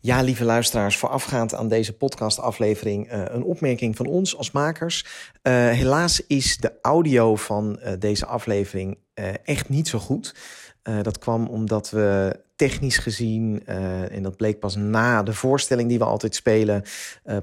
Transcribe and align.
Ja, 0.00 0.22
lieve 0.22 0.44
luisteraars, 0.44 0.96
voorafgaand 0.96 1.54
aan 1.54 1.68
deze 1.68 1.92
podcastaflevering 1.92 3.12
uh, 3.12 3.22
een 3.28 3.42
opmerking 3.42 3.96
van 3.96 4.06
ons 4.06 4.36
als 4.36 4.50
makers. 4.50 5.06
Uh, 5.42 5.52
helaas 5.52 6.26
is 6.26 6.56
de 6.56 6.72
audio 6.82 7.36
van 7.36 7.78
uh, 7.84 7.92
deze 7.98 8.26
aflevering 8.26 8.98
echt 9.44 9.68
niet 9.68 9.88
zo 9.88 9.98
goed. 9.98 10.34
dat 11.02 11.18
kwam 11.18 11.46
omdat 11.46 11.90
we 11.90 12.40
technisch 12.56 12.98
gezien, 12.98 13.66
en 14.10 14.22
dat 14.22 14.36
bleek 14.36 14.58
pas 14.60 14.76
na 14.76 15.22
de 15.22 15.32
voorstelling 15.32 15.88
die 15.88 15.98
we 15.98 16.04
altijd 16.04 16.34
spelen, 16.34 16.82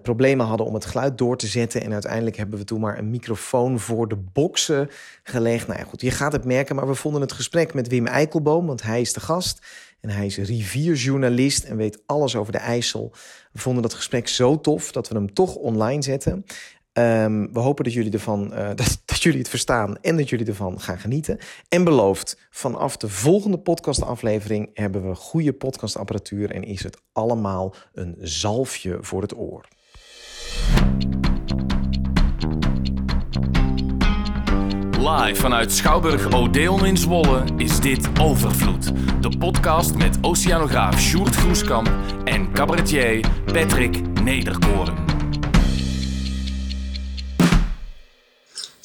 problemen 0.01 0.45
hadden 0.45 0.65
om 0.65 0.73
het 0.73 0.85
geluid 0.85 1.17
door 1.17 1.37
te 1.37 1.47
zetten. 1.47 1.81
En 1.81 1.93
uiteindelijk 1.93 2.37
hebben 2.37 2.59
we 2.59 2.65
toen 2.65 2.79
maar 2.79 2.97
een 2.97 3.09
microfoon 3.09 3.79
voor 3.79 4.07
de 4.07 4.15
boxen 4.15 4.89
gelegd. 5.23 5.67
Nou 5.67 5.79
ja, 5.79 5.85
goed, 5.85 6.01
je 6.01 6.11
gaat 6.11 6.31
het 6.31 6.45
merken, 6.45 6.75
maar 6.75 6.87
we 6.87 6.95
vonden 6.95 7.21
het 7.21 7.31
gesprek 7.31 7.73
met 7.73 7.87
Wim 7.87 8.07
Eikelboom, 8.07 8.65
want 8.65 8.81
hij 8.81 9.01
is 9.01 9.13
de 9.13 9.19
gast. 9.19 9.65
En 10.05 10.11
hij 10.11 10.25
is 10.25 10.37
rivierjournalist 10.37 11.63
en 11.63 11.77
weet 11.77 12.03
alles 12.05 12.35
over 12.35 12.51
de 12.51 12.57
IJssel. 12.57 13.11
We 13.51 13.59
vonden 13.59 13.81
dat 13.81 13.93
gesprek 13.93 14.27
zo 14.27 14.59
tof 14.59 14.91
dat 14.91 15.07
we 15.07 15.15
hem 15.15 15.33
toch 15.33 15.55
online 15.55 16.01
zetten. 16.01 16.45
Um, 16.93 17.53
we 17.53 17.59
hopen 17.59 17.83
dat 17.83 17.93
jullie, 17.93 18.11
ervan, 18.11 18.51
uh, 18.53 18.67
dat, 18.75 19.01
dat, 19.05 19.23
jullie 19.23 19.39
het 19.39 19.49
verstaan 19.49 19.97
en 20.01 20.17
dat 20.17 20.29
jullie 20.29 20.45
ervan 20.45 20.81
gaan 20.81 20.99
genieten. 20.99 21.39
En 21.69 21.83
beloofd, 21.83 22.39
vanaf 22.49 22.97
de 22.97 23.09
volgende 23.09 23.59
podcastaflevering 23.59 24.69
hebben 24.73 25.09
we 25.09 25.15
goede 25.15 25.53
podcastapparatuur 25.53 26.51
en 26.51 26.63
is 26.63 26.83
het 26.83 26.97
allemaal 27.11 27.75
een 27.93 28.15
zalfje 28.19 28.97
voor 29.01 29.21
het 29.21 29.37
oor. 29.37 29.67
Live 35.05 35.41
vanuit 35.41 35.71
Schouwburg 35.71 36.33
Odeon 36.33 36.85
in 36.85 36.97
Zwolle 36.97 37.43
is 37.57 37.79
dit 37.79 38.09
Overvloed. 38.21 38.91
De 39.21 39.37
podcast 39.37 39.95
met 39.95 40.17
oceanograaf 40.21 40.99
Sjoerd 40.99 41.35
Groeskamp 41.35 41.89
en 42.23 42.51
cabaretier 42.51 43.25
Patrick 43.45 44.21
Nederkoren. 44.23 45.04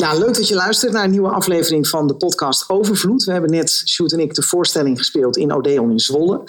Ja, 0.00 0.14
leuk 0.14 0.34
dat 0.34 0.48
je 0.48 0.54
luistert 0.54 0.92
naar 0.92 1.04
een 1.04 1.10
nieuwe 1.10 1.28
aflevering 1.28 1.88
van 1.88 2.06
de 2.06 2.14
podcast 2.14 2.68
Overvloed. 2.68 3.24
We 3.24 3.32
hebben 3.32 3.50
net, 3.50 3.82
Sjoerd 3.86 4.12
en 4.12 4.20
ik, 4.20 4.34
de 4.34 4.42
voorstelling 4.42 4.98
gespeeld 4.98 5.36
in 5.36 5.52
Odeon 5.52 5.90
in 5.90 6.00
Zwolle. 6.00 6.42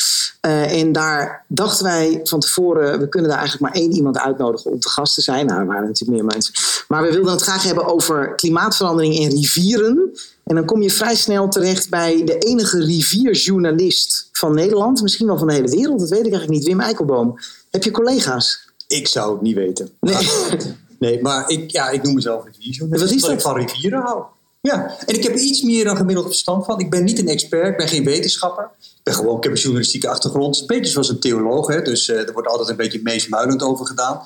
Uh, 0.45 0.79
en 0.79 0.91
daar 0.91 1.45
dachten 1.47 1.85
wij 1.85 2.19
van 2.23 2.39
tevoren, 2.39 2.99
we 2.99 3.09
kunnen 3.09 3.29
daar 3.29 3.39
eigenlijk 3.39 3.73
maar 3.73 3.81
één 3.81 3.91
iemand 3.91 4.17
uitnodigen 4.17 4.71
om 4.71 4.79
te 4.79 4.89
gast 4.89 5.13
te 5.13 5.21
zijn. 5.21 5.45
Nou, 5.45 5.59
er 5.59 5.65
waren 5.65 5.87
natuurlijk 5.87 6.21
meer 6.21 6.31
mensen. 6.31 6.53
Maar 6.87 7.03
we 7.03 7.11
wilden 7.11 7.31
het 7.31 7.41
graag 7.41 7.63
hebben 7.63 7.85
over 7.85 8.35
klimaatverandering 8.35 9.15
in 9.15 9.29
rivieren. 9.29 10.11
En 10.43 10.55
dan 10.55 10.65
kom 10.65 10.81
je 10.81 10.91
vrij 10.91 11.15
snel 11.15 11.47
terecht 11.47 11.89
bij 11.89 12.23
de 12.25 12.37
enige 12.37 12.83
rivierjournalist 12.83 14.29
van 14.31 14.53
Nederland. 14.53 15.01
Misschien 15.01 15.27
wel 15.27 15.37
van 15.37 15.47
de 15.47 15.53
hele 15.53 15.69
wereld, 15.69 15.99
dat 15.99 16.09
weet 16.09 16.25
ik 16.25 16.31
eigenlijk 16.31 16.59
niet. 16.59 16.67
Wim 16.67 16.79
Eikelboom. 16.79 17.39
Heb 17.71 17.83
je 17.83 17.91
collega's? 17.91 18.69
Ik 18.87 19.07
zou 19.07 19.33
het 19.33 19.41
niet 19.41 19.55
weten. 19.55 19.89
Nee. 19.99 20.29
Nee, 21.01 21.21
maar 21.21 21.49
ik, 21.49 21.71
ja, 21.71 21.89
ik 21.89 22.03
noem 22.03 22.13
mezelf 22.13 22.45
rivierjournalist. 22.45 23.09
Wat 23.09 23.15
is 23.15 23.21
dat? 23.21 23.31
ik 23.31 23.41
van 23.41 23.55
rivieren 23.55 24.01
hou. 24.01 24.23
Ja, 24.61 24.97
en 25.05 25.15
ik 25.15 25.23
heb 25.23 25.35
iets 25.35 25.61
meer 25.61 25.83
dan 25.83 25.95
gemiddeld 25.97 26.25
verstand 26.25 26.65
van. 26.65 26.79
Ik 26.79 26.89
ben 26.89 27.03
niet 27.03 27.19
een 27.19 27.27
expert, 27.27 27.67
ik 27.67 27.77
ben 27.77 27.87
geen 27.87 28.03
wetenschapper. 28.03 28.69
Ik, 28.79 29.03
ben 29.03 29.13
gewoon, 29.13 29.37
ik 29.37 29.43
heb 29.43 29.51
een 29.51 29.59
journalistieke 29.59 30.09
achtergrond. 30.09 30.59
Een 30.59 30.67
beetje 30.67 30.91
zoals 30.91 31.09
een 31.09 31.19
theoloog, 31.19 31.67
hè? 31.67 31.81
dus 31.81 32.07
uh, 32.07 32.27
er 32.27 32.33
wordt 32.33 32.47
altijd 32.47 32.69
een 32.69 32.75
beetje 32.75 32.99
meesmuilend 33.03 33.63
over 33.63 33.85
gedaan. 33.85 34.21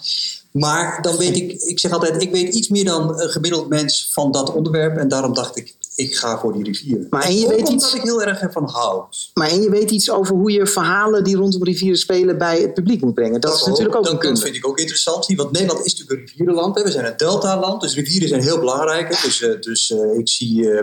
Maar 0.51 1.01
dan 1.01 1.17
weet 1.17 1.35
ik, 1.35 1.51
ik 1.51 1.79
zeg 1.79 1.91
altijd, 1.91 2.21
ik 2.21 2.31
weet 2.31 2.53
iets 2.53 2.69
meer 2.69 2.85
dan 2.85 3.21
een 3.21 3.29
gemiddeld 3.29 3.69
mens 3.69 4.09
van 4.11 4.31
dat 4.31 4.53
onderwerp. 4.53 4.97
En 4.97 5.07
daarom 5.07 5.33
dacht 5.33 5.57
ik, 5.57 5.75
ik 5.95 6.15
ga 6.15 6.39
voor 6.39 6.53
die 6.53 6.63
rivieren. 6.63 7.07
Maar 7.09 7.23
en 7.23 7.37
je 7.37 7.47
weet 7.47 7.69
iets, 7.69 7.93
ik 7.93 8.01
heel 8.01 8.23
erg 8.23 8.41
ervan 8.41 8.69
hou. 8.69 9.03
Maar 9.33 9.49
en 9.49 9.61
je 9.61 9.69
weet 9.69 9.91
iets 9.91 10.09
over 10.09 10.35
hoe 10.35 10.51
je 10.51 10.67
verhalen 10.67 11.23
die 11.23 11.35
rondom 11.35 11.63
rivieren 11.63 11.97
spelen 11.97 12.37
bij 12.37 12.61
het 12.61 12.73
publiek 12.73 13.01
moet 13.01 13.13
brengen. 13.13 13.41
Dat, 13.41 13.55
is 13.55 13.65
natuurlijk 13.65 13.95
ook 13.95 14.03
dat, 14.03 14.13
een 14.13 14.19
kunde. 14.19 14.35
Dat 14.35 14.43
vind 14.43 14.55
ik 14.55 14.67
ook 14.67 14.79
interessant. 14.79 15.27
Want 15.35 15.51
Nederland 15.51 15.85
is 15.85 15.91
natuurlijk 15.91 16.19
een 16.19 16.27
rivierenland. 16.27 16.75
Hè. 16.75 16.83
We 16.83 16.91
zijn 16.91 17.05
een 17.05 17.17
deltaland, 17.17 17.81
dus 17.81 17.95
rivieren 17.95 18.27
zijn 18.27 18.41
heel 18.41 18.59
belangrijk. 18.59 19.21
Dus, 19.23 19.41
uh, 19.41 19.61
dus 19.61 19.89
uh, 19.89 20.17
ik 20.17 20.29
zie 20.29 20.59
uh, 20.59 20.81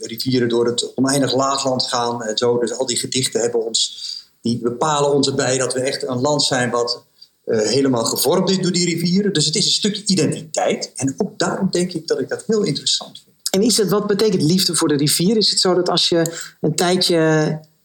rivieren 0.00 0.48
door 0.48 0.66
het 0.66 0.92
oneindig 0.94 1.34
laagland 1.34 1.82
gaan 1.82 2.22
en 2.22 2.36
zo. 2.36 2.58
Dus 2.58 2.78
al 2.78 2.86
die 2.86 2.96
gedichten 2.96 3.40
hebben 3.40 3.64
ons, 3.64 4.14
die 4.40 4.58
bepalen 4.58 5.12
ons 5.12 5.28
erbij 5.28 5.58
dat 5.58 5.74
we 5.74 5.80
echt 5.80 6.02
een 6.02 6.20
land 6.20 6.42
zijn 6.42 6.70
wat 6.70 7.04
helemaal 7.44 8.04
gevormd 8.04 8.50
is 8.50 8.60
door 8.60 8.72
die 8.72 8.84
rivieren. 8.84 9.32
Dus 9.32 9.46
het 9.46 9.56
is 9.56 9.64
een 9.64 9.72
stukje 9.72 10.02
identiteit. 10.06 10.92
En 10.94 11.14
ook 11.16 11.38
daarom 11.38 11.68
denk 11.70 11.92
ik 11.92 12.06
dat 12.06 12.20
ik 12.20 12.28
dat 12.28 12.44
heel 12.46 12.62
interessant 12.62 13.18
vind. 13.18 13.25
En 13.50 13.62
is 13.62 13.76
het, 13.76 13.88
wat 13.88 14.06
betekent 14.06 14.42
liefde 14.42 14.74
voor 14.74 14.88
de 14.88 14.96
rivier? 14.96 15.36
Is 15.36 15.50
het 15.50 15.60
zo 15.60 15.74
dat 15.74 15.88
als 15.88 16.08
je 16.08 16.32
een 16.60 16.74
tijdje 16.74 17.16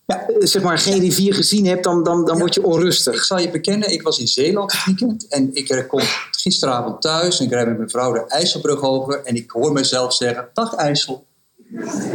ja, 0.05 0.25
zeg 0.39 0.61
maar, 0.61 0.77
geen 0.77 0.99
rivier 0.99 1.33
gezien 1.33 1.65
hebt, 1.65 1.83
dan, 1.83 2.03
dan, 2.03 2.25
dan 2.25 2.37
word 2.39 2.53
je 2.53 2.63
onrustig? 2.63 3.15
Ik 3.15 3.23
zal 3.23 3.39
je 3.39 3.49
bekennen, 3.49 3.91
ik 3.91 4.01
was 4.01 4.19
in 4.19 4.27
Zeeland 4.27 4.71
het 4.71 4.85
weekend. 4.85 5.27
En 5.27 5.49
ik 5.53 5.85
kom 5.87 6.01
gisteravond 6.31 7.01
thuis 7.01 7.39
en 7.39 7.45
ik 7.45 7.51
rijd 7.51 7.67
met 7.67 7.77
mijn 7.77 7.89
vrouw 7.89 8.13
de 8.13 8.25
IJsselbrug 8.27 8.81
over. 8.81 9.21
En 9.23 9.35
ik 9.35 9.51
hoor 9.51 9.71
mezelf 9.71 10.13
zeggen, 10.13 10.49
dag 10.53 10.75
IJssel. 10.75 11.25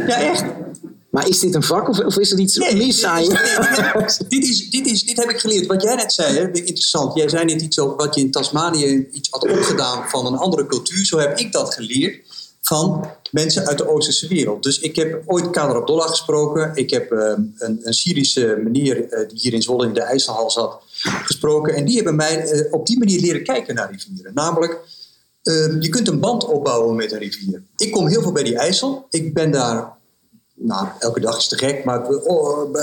Ja, 0.07 0.21
echt? 0.21 0.43
Maar 1.11 1.27
is 1.27 1.39
dit 1.39 1.55
een 1.55 1.63
vak 1.63 1.89
of, 1.89 1.99
of 1.99 2.17
is 2.17 2.31
er 2.31 2.39
iets 2.39 2.57
nee, 2.57 2.75
mis 2.75 3.03
aan 3.03 3.23
je? 3.23 4.25
dit, 4.27 4.43
is, 4.43 4.69
dit, 4.69 4.87
is, 4.87 5.03
dit 5.03 5.17
heb 5.17 5.29
ik 5.29 5.39
geleerd. 5.39 5.65
Wat 5.65 5.81
jij 5.81 5.95
net 5.95 6.13
zei, 6.13 6.37
hè, 6.37 6.51
interessant. 6.51 7.15
Jij 7.15 7.29
zei 7.29 7.45
net 7.45 7.61
iets 7.61 7.79
over 7.79 7.95
wat 7.95 8.15
je 8.15 8.21
in 8.21 8.31
Tasmanië 8.31 9.07
iets 9.11 9.29
had 9.29 9.43
opgedaan 9.43 10.09
van 10.09 10.25
een 10.25 10.37
andere 10.37 10.65
cultuur. 10.65 11.05
Zo 11.05 11.17
heb 11.17 11.37
ik 11.39 11.51
dat 11.51 11.73
geleerd 11.73 12.25
van 12.61 13.09
mensen 13.31 13.67
uit 13.67 13.77
de 13.77 13.89
Oosterse 13.89 14.27
wereld. 14.27 14.63
Dus 14.63 14.79
ik 14.79 14.95
heb 14.95 15.23
ooit 15.25 15.49
Kader 15.49 15.75
Abdollah 15.75 16.07
gesproken. 16.07 16.71
Ik 16.73 16.89
heb 16.89 17.11
uh, 17.11 17.33
een, 17.57 17.79
een, 17.83 17.93
Syrische 17.93 18.59
meneer 18.63 18.97
uh, 18.97 19.29
die 19.29 19.39
hier 19.39 19.53
in 19.53 19.61
Zwolle 19.61 19.85
in 19.85 19.93
de 19.93 20.01
IJsselhal 20.01 20.51
zat 20.51 20.81
gesproken. 21.01 21.75
En 21.75 21.85
die 21.85 21.95
hebben 21.95 22.15
mij 22.15 22.51
uh, 22.51 22.73
op 22.73 22.87
die 22.87 22.97
manier 22.97 23.19
leren 23.19 23.43
kijken 23.43 23.75
naar 23.75 23.91
rivieren. 23.91 24.33
Namelijk, 24.33 24.77
ehm, 25.43 25.81
je 25.81 25.89
kunt 25.89 26.07
een 26.07 26.19
band 26.19 26.45
opbouwen 26.45 26.95
met 26.95 27.11
een 27.11 27.19
rivier. 27.19 27.63
Ik 27.77 27.91
kom 27.91 28.07
heel 28.07 28.21
veel 28.21 28.31
bij 28.31 28.43
die 28.43 28.57
IJssel. 28.57 29.07
Ik 29.09 29.33
ben 29.33 29.51
daar, 29.51 29.93
nou, 30.53 30.87
elke 30.99 31.19
dag 31.19 31.37
is 31.37 31.47
te 31.47 31.57
gek, 31.57 31.83
maar 31.83 32.07
oh, 32.07 32.73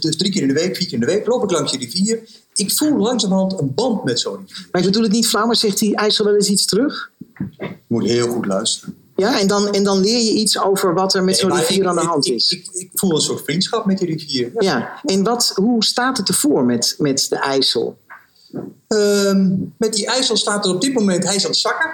dus 0.00 0.16
drie 0.16 0.32
keer 0.32 0.42
in 0.42 0.48
de 0.48 0.54
week, 0.54 0.76
vier 0.76 0.86
keer 0.86 0.94
in 0.94 1.00
de 1.00 1.06
week 1.06 1.26
loop 1.26 1.42
ik 1.42 1.50
langs 1.50 1.72
die 1.72 1.80
rivier. 1.80 2.20
Ik 2.54 2.72
voel 2.72 2.96
langzamerhand 2.96 3.58
een 3.58 3.74
band 3.74 4.04
met 4.04 4.20
zo'n 4.20 4.36
rivier. 4.46 4.68
Maar 4.72 4.80
ik 4.80 4.86
bedoel 4.86 5.02
het 5.02 5.12
niet 5.12 5.28
flauw, 5.28 5.46
maar 5.46 5.56
zegt 5.56 5.78
die 5.78 5.96
IJssel 5.96 6.24
wel 6.24 6.34
eens 6.34 6.48
iets 6.48 6.66
terug? 6.66 7.10
Je 7.58 7.76
moet 7.86 8.06
heel 8.06 8.28
goed 8.28 8.46
luisteren. 8.46 8.95
Ja, 9.16 9.40
en 9.40 9.46
dan, 9.46 9.72
en 9.72 9.84
dan 9.84 10.00
leer 10.00 10.18
je 10.18 10.32
iets 10.32 10.60
over 10.60 10.94
wat 10.94 11.14
er 11.14 11.24
met 11.24 11.36
zo'n 11.36 11.56
rivier 11.56 11.86
aan 11.86 11.96
de 11.96 12.02
hand 12.02 12.26
is. 12.26 12.50
Ik, 12.50 12.66
ik, 12.72 12.74
ik, 12.74 12.90
voel 12.94 13.14
een 13.14 13.20
soort 13.20 13.44
vriendschap 13.44 13.86
met 13.86 13.98
die 13.98 14.06
rivier. 14.06 14.50
Ja, 14.58 15.00
en 15.04 15.22
wat, 15.22 15.52
hoe 15.54 15.84
staat 15.84 16.16
het 16.16 16.28
ervoor 16.28 16.64
met, 16.64 16.94
met 16.98 17.26
de 17.28 17.36
IJssel? 17.36 17.98
Um, 18.88 19.74
met 19.78 19.92
die 19.92 20.06
IJssel 20.06 20.36
staat 20.36 20.64
er 20.64 20.74
op 20.74 20.80
dit 20.80 20.94
moment, 20.94 21.24
hij 21.24 21.34
is 21.34 21.44
aan 21.44 21.50
het 21.50 21.58
zakken. 21.58 21.90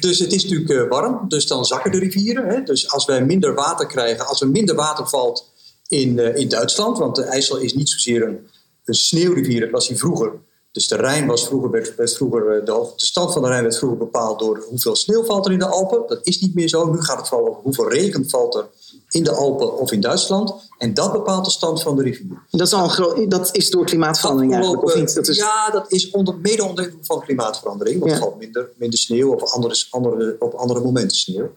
Dus 0.00 0.18
het 0.18 0.32
is 0.32 0.42
natuurlijk 0.42 0.70
uh, 0.70 0.88
warm, 0.88 1.28
dus 1.28 1.46
dan 1.46 1.64
zakken 1.64 1.90
de 1.90 1.98
rivieren. 1.98 2.46
Hè? 2.46 2.62
Dus 2.62 2.90
als 2.90 3.04
wij 3.04 3.24
minder 3.24 3.54
water 3.54 3.86
krijgen, 3.86 4.26
als 4.26 4.40
er 4.40 4.48
minder 4.48 4.74
water 4.74 5.08
valt 5.08 5.50
in, 5.88 6.18
uh, 6.18 6.36
in 6.36 6.48
Duitsland, 6.48 6.98
want 6.98 7.16
de 7.16 7.22
IJssel 7.22 7.56
is 7.56 7.74
niet 7.74 7.88
zozeer 7.88 8.22
een, 8.22 8.38
een 8.84 8.94
sneeuwrivier, 8.94 9.60
dat 9.60 9.70
was 9.70 9.88
hij 9.88 9.96
vroeger. 9.96 10.32
Dus 10.74 10.88
de 10.88 10.96
Rijn 10.96 11.26
was 11.26 11.46
vroeger, 11.46 11.70
werd, 11.70 12.14
vroeger 12.14 12.48
eh, 12.48 12.64
de, 12.64 12.92
de, 12.96 13.06
stand 13.06 13.32
van 13.32 13.42
de 13.42 13.48
Rijn 13.48 13.62
werd 13.62 13.76
vroeger 13.76 13.98
bepaald 13.98 14.38
door 14.38 14.64
hoeveel 14.68 14.96
sneeuw 14.96 15.24
valt 15.24 15.46
er 15.46 15.52
in 15.52 15.58
de 15.58 15.66
Alpen. 15.66 16.02
Dat 16.06 16.18
is 16.22 16.40
niet 16.40 16.54
meer 16.54 16.68
zo. 16.68 16.90
Nu 16.90 17.02
gaat 17.02 17.18
het 17.18 17.28
vooral 17.28 17.48
over 17.48 17.62
hoeveel 17.62 17.88
regen 17.88 18.28
valt 18.28 18.54
er 18.54 18.66
in 19.08 19.24
de 19.24 19.30
Alpen 19.30 19.78
of 19.78 19.92
in 19.92 20.00
Duitsland. 20.00 20.54
En 20.78 20.94
dat 20.94 21.12
bepaalt 21.12 21.44
de 21.44 21.50
stand 21.50 21.82
van 21.82 21.96
de 21.96 22.02
rivier. 22.02 22.42
Dat 22.50 22.66
is, 22.66 22.72
al 22.72 22.98
een 22.98 23.28
dat 23.28 23.56
is 23.56 23.70
door 23.70 23.84
klimaatverandering 23.84 24.52
eigenlijk, 24.52 24.84
of 24.84 24.94
niet? 24.94 25.14
Dat 25.14 25.28
is... 25.28 25.36
Ja, 25.36 25.70
dat 25.70 25.92
is 25.92 26.10
onder, 26.10 26.34
mede 26.42 26.64
onder 26.64 26.94
van 27.02 27.20
klimaatverandering. 27.20 27.98
Want 27.98 28.10
ja. 28.10 28.16
er 28.16 28.22
valt 28.22 28.38
minder, 28.38 28.68
minder 28.76 28.98
sneeuw 28.98 29.34
of 29.34 29.52
andere, 29.52 29.84
andere, 29.90 30.36
op 30.38 30.54
andere 30.54 30.80
momenten 30.80 31.16
sneeuw. 31.16 31.50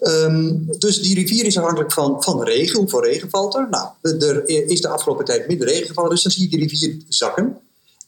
Um, 0.00 0.66
dus 0.78 1.02
die 1.02 1.14
rivier 1.14 1.44
is 1.44 1.56
afhankelijk 1.56 1.92
van, 1.92 2.22
van 2.22 2.42
regen. 2.42 2.78
Hoeveel 2.78 3.04
regen 3.04 3.30
valt 3.30 3.54
er? 3.54 3.68
Nou, 3.70 3.88
er 4.02 4.48
is 4.48 4.80
de 4.80 4.88
afgelopen 4.88 5.24
tijd 5.24 5.48
minder 5.48 5.66
regen 5.66 5.86
gevallen. 5.86 6.10
Dus 6.10 6.22
dan 6.22 6.32
zie 6.32 6.42
je 6.42 6.48
die 6.48 6.58
rivier 6.58 6.96
zakken. 7.08 7.58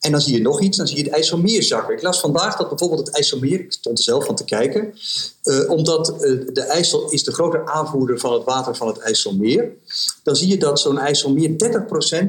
En 0.01 0.13
dan 0.13 0.21
zie 0.21 0.35
je 0.35 0.43
nog 0.43 0.61
iets, 0.61 0.77
dan 0.77 0.87
zie 0.87 0.97
je 0.97 1.03
het 1.03 1.13
IJsselmeer 1.13 1.63
zakken. 1.63 1.95
Ik 1.95 2.03
las 2.03 2.21
vandaag 2.21 2.57
dat 2.57 2.69
bijvoorbeeld 2.69 3.07
het 3.07 3.15
IJsselmeer, 3.15 3.61
ik 3.61 3.73
stond 3.73 3.99
er 3.99 4.05
zelf 4.05 4.25
van 4.25 4.35
te 4.35 4.45
kijken, 4.45 4.95
uh, 5.45 5.71
omdat 5.71 6.15
uh, 6.21 6.41
de 6.53 6.61
IJssel 6.61 7.11
is 7.11 7.25
de 7.25 7.33
grote 7.33 7.67
aanvoerder 7.67 8.19
van 8.19 8.33
het 8.33 8.45
water 8.45 8.77
van 8.77 8.87
het 8.87 8.99
IJsselmeer. 8.99 9.71
Dan 10.23 10.37
zie 10.37 10.49
je 10.49 10.59
dat 10.59 10.81
zo'n 10.81 10.99
IJsselmeer 10.99 11.51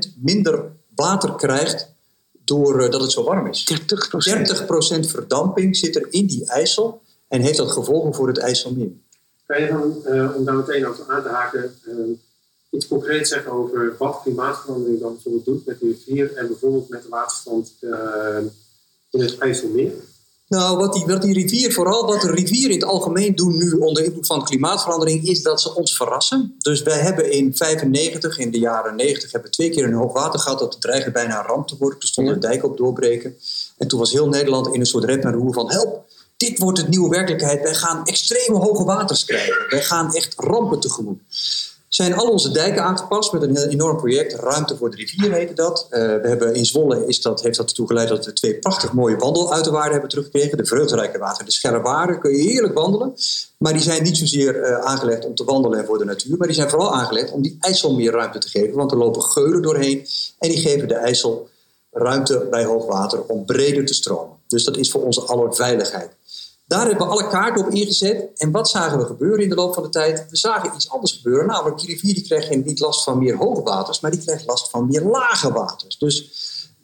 30% 0.10 0.14
minder 0.16 0.64
water 0.96 1.36
krijgt 1.36 1.94
doordat 2.44 2.94
uh, 2.94 3.02
het 3.02 3.12
zo 3.12 3.24
warm 3.24 3.48
is. 3.48 3.72
30%? 3.72 4.98
30% 4.98 5.10
verdamping 5.10 5.78
zit 5.78 5.96
er 5.96 6.08
in 6.10 6.26
die 6.26 6.46
IJssel 6.46 7.02
en 7.28 7.42
heeft 7.42 7.58
dat 7.58 7.72
gevolgen 7.72 8.14
voor 8.14 8.28
het 8.28 8.38
IJsselmeer. 8.38 8.92
Kan 9.46 9.62
je 9.62 9.68
dan, 9.68 10.34
om 10.36 10.46
daar 10.46 10.56
meteen 10.56 10.88
over 10.88 11.06
aan 11.08 11.24
te 11.24 11.30
haken, 11.30 11.76
iets 12.70 12.88
concreets 12.88 13.30
zeggen 13.30 13.52
over 13.52 13.96
wat 13.98 14.20
klimaatverandering 14.24 15.00
dan 15.00 15.14
bijvoorbeeld 15.14 15.46
doet 15.46 15.66
met 15.66 15.80
de 15.80 15.86
rivier 15.86 16.36
en 16.36 16.48
bijvoorbeeld 16.48 16.90
met 16.90 17.04
de 17.04 17.10
waterstand 17.10 17.74
uh, 17.82 18.38
in 19.10 19.20
het 19.20 19.38
IJsselmeer? 19.38 19.94
Nou, 20.48 20.78
wat 20.78 20.94
die, 20.94 21.06
wat 21.06 21.22
die 21.22 21.34
rivier, 21.34 21.74
vooral 21.74 22.06
wat 22.06 22.22
de 22.22 22.32
rivieren 22.32 22.72
in 22.72 22.80
het 22.80 22.90
algemeen 22.90 23.36
doen 23.36 23.58
nu 23.58 23.72
onder 23.72 24.04
invloed 24.04 24.26
van 24.26 24.44
klimaatverandering, 24.44 25.28
is 25.28 25.42
dat 25.42 25.62
ze 25.62 25.76
ons 25.76 25.96
verrassen. 25.96 26.56
Dus 26.58 26.82
wij 26.84 27.00
hebben 27.00 27.32
in 27.32 27.56
95, 27.56 28.38
in 28.38 28.52
de 28.52 28.60
jaren 28.60 28.96
90, 28.96 29.32
hebben 29.32 29.50
we 29.50 29.56
twee 29.56 29.70
keer 29.70 29.84
een 29.84 29.94
hoogwater 29.94 30.40
gehad 30.40 30.60
dat 30.60 30.82
dreigde 30.82 31.12
bijna 31.12 31.40
een 31.40 31.46
ramp 31.46 31.68
te 31.68 31.78
worden. 31.78 32.00
Toen 32.00 32.10
stond 32.10 32.28
een 32.28 32.40
dijk 32.40 32.64
op 32.64 32.78
doorbreken. 32.78 33.38
En 33.78 33.88
toen 33.88 34.00
was 34.00 34.12
heel 34.12 34.28
Nederland 34.28 34.74
in 34.74 34.80
een 34.80 34.86
soort 34.86 35.04
rep 35.04 35.24
en 35.24 35.34
roer 35.34 35.54
van 35.54 35.72
help, 35.72 36.06
dit 36.38 36.60
wordt 36.60 36.78
het 36.78 36.90
nieuwe 36.90 37.10
werkelijkheid. 37.10 37.62
Wij 37.62 37.76
gaan 37.76 38.06
extreme 38.06 38.58
hoge 38.58 38.84
waters 38.84 39.26
krijgen. 39.26 39.66
Wij 39.70 39.84
gaan 39.84 40.14
echt 40.14 40.34
rampen 40.38 40.80
tegemoet 40.80 41.20
zijn 41.98 42.16
al 42.16 42.28
onze 42.30 42.52
dijken 42.52 42.84
aangepast 42.84 43.32
met 43.32 43.42
een 43.42 43.58
enorm 43.58 43.98
project. 43.98 44.34
Ruimte 44.34 44.78
voor 44.78 44.90
de 44.90 44.96
rivier 44.96 45.32
heette 45.32 45.54
dat. 45.54 45.88
Uh, 45.90 46.00
we 46.00 46.28
hebben 46.28 46.56
in 46.56 46.66
Zwolle 46.66 47.08
is 47.08 47.22
dat, 47.22 47.42
heeft 47.42 47.58
dat 47.58 47.68
ertoe 47.68 47.88
geleid 47.88 48.08
dat 48.08 48.26
we 48.26 48.34
twee 48.34 48.56
prachtig 48.56 48.94
mooie 48.94 49.18
wandeluiterwaarden 49.18 49.92
hebben 49.92 50.10
teruggekregen. 50.10 50.58
De 50.58 50.66
Vreugderijke 50.66 51.18
Water 51.18 51.40
en 51.40 51.46
de 51.46 51.52
Scherrewaarden. 51.52 52.20
Kun 52.20 52.32
je 52.32 52.42
heerlijk 52.42 52.74
wandelen. 52.74 53.14
Maar 53.58 53.74
die 53.74 53.82
zijn 53.82 54.04
niet 54.04 54.18
zozeer 54.18 54.56
uh, 54.56 54.80
aangelegd 54.80 55.26
om 55.26 55.36
te 55.36 55.44
wandelen 55.44 55.80
en 55.80 55.86
voor 55.86 55.98
de 55.98 56.06
natuur. 56.06 56.38
Maar 56.38 56.48
die 56.48 56.56
zijn 56.56 56.70
vooral 56.70 56.94
aangelegd 56.94 57.32
om 57.32 57.42
die 57.42 57.58
IJssel 57.60 57.96
meer 57.96 58.12
ruimte 58.12 58.40
te 58.40 58.50
geven. 58.50 58.76
Want 58.76 58.92
er 58.92 58.98
lopen 58.98 59.22
geulen 59.22 59.62
doorheen. 59.62 60.06
En 60.40 60.50
die 60.50 60.60
geven 60.60 60.88
de 60.88 60.94
IJssel 60.94 61.50
ruimte 61.92 62.48
bij 62.52 62.66
hoogwater 62.66 63.24
om 63.24 63.46
breder 63.46 63.86
te 63.86 63.94
stromen. 63.94 64.36
Dus 64.48 64.64
dat 64.64 64.78
is 64.78 64.92
voor 64.92 65.04
onze 65.04 65.22
aller 65.22 65.56
veiligheid. 65.56 66.12
Daar 66.68 66.88
hebben 66.88 67.08
we 67.08 67.14
alle 67.14 67.28
kaarten 67.28 67.66
op 67.66 67.72
ingezet. 67.72 68.30
En 68.36 68.52
wat 68.52 68.70
zagen 68.70 68.98
we 68.98 69.06
gebeuren 69.06 69.44
in 69.44 69.50
de 69.50 69.56
loop 69.56 69.74
van 69.74 69.84
de 69.84 69.90
tijd? 69.90 70.26
We 70.30 70.38
zagen 70.38 70.76
iets 70.76 70.90
anders 70.90 71.12
gebeuren. 71.12 71.48
Namelijk, 71.48 71.80
die 71.80 71.88
rivier 71.88 72.14
die 72.14 72.24
krijgt 72.24 72.66
niet 72.66 72.80
last 72.80 73.04
van 73.04 73.18
meer 73.18 73.36
hoge 73.36 73.62
waters, 73.62 74.00
maar 74.00 74.12
die 74.12 74.20
krijgt 74.20 74.46
last 74.46 74.70
van 74.70 74.88
meer 74.88 75.02
lage 75.02 75.52
waters. 75.52 75.98
Dus 75.98 76.32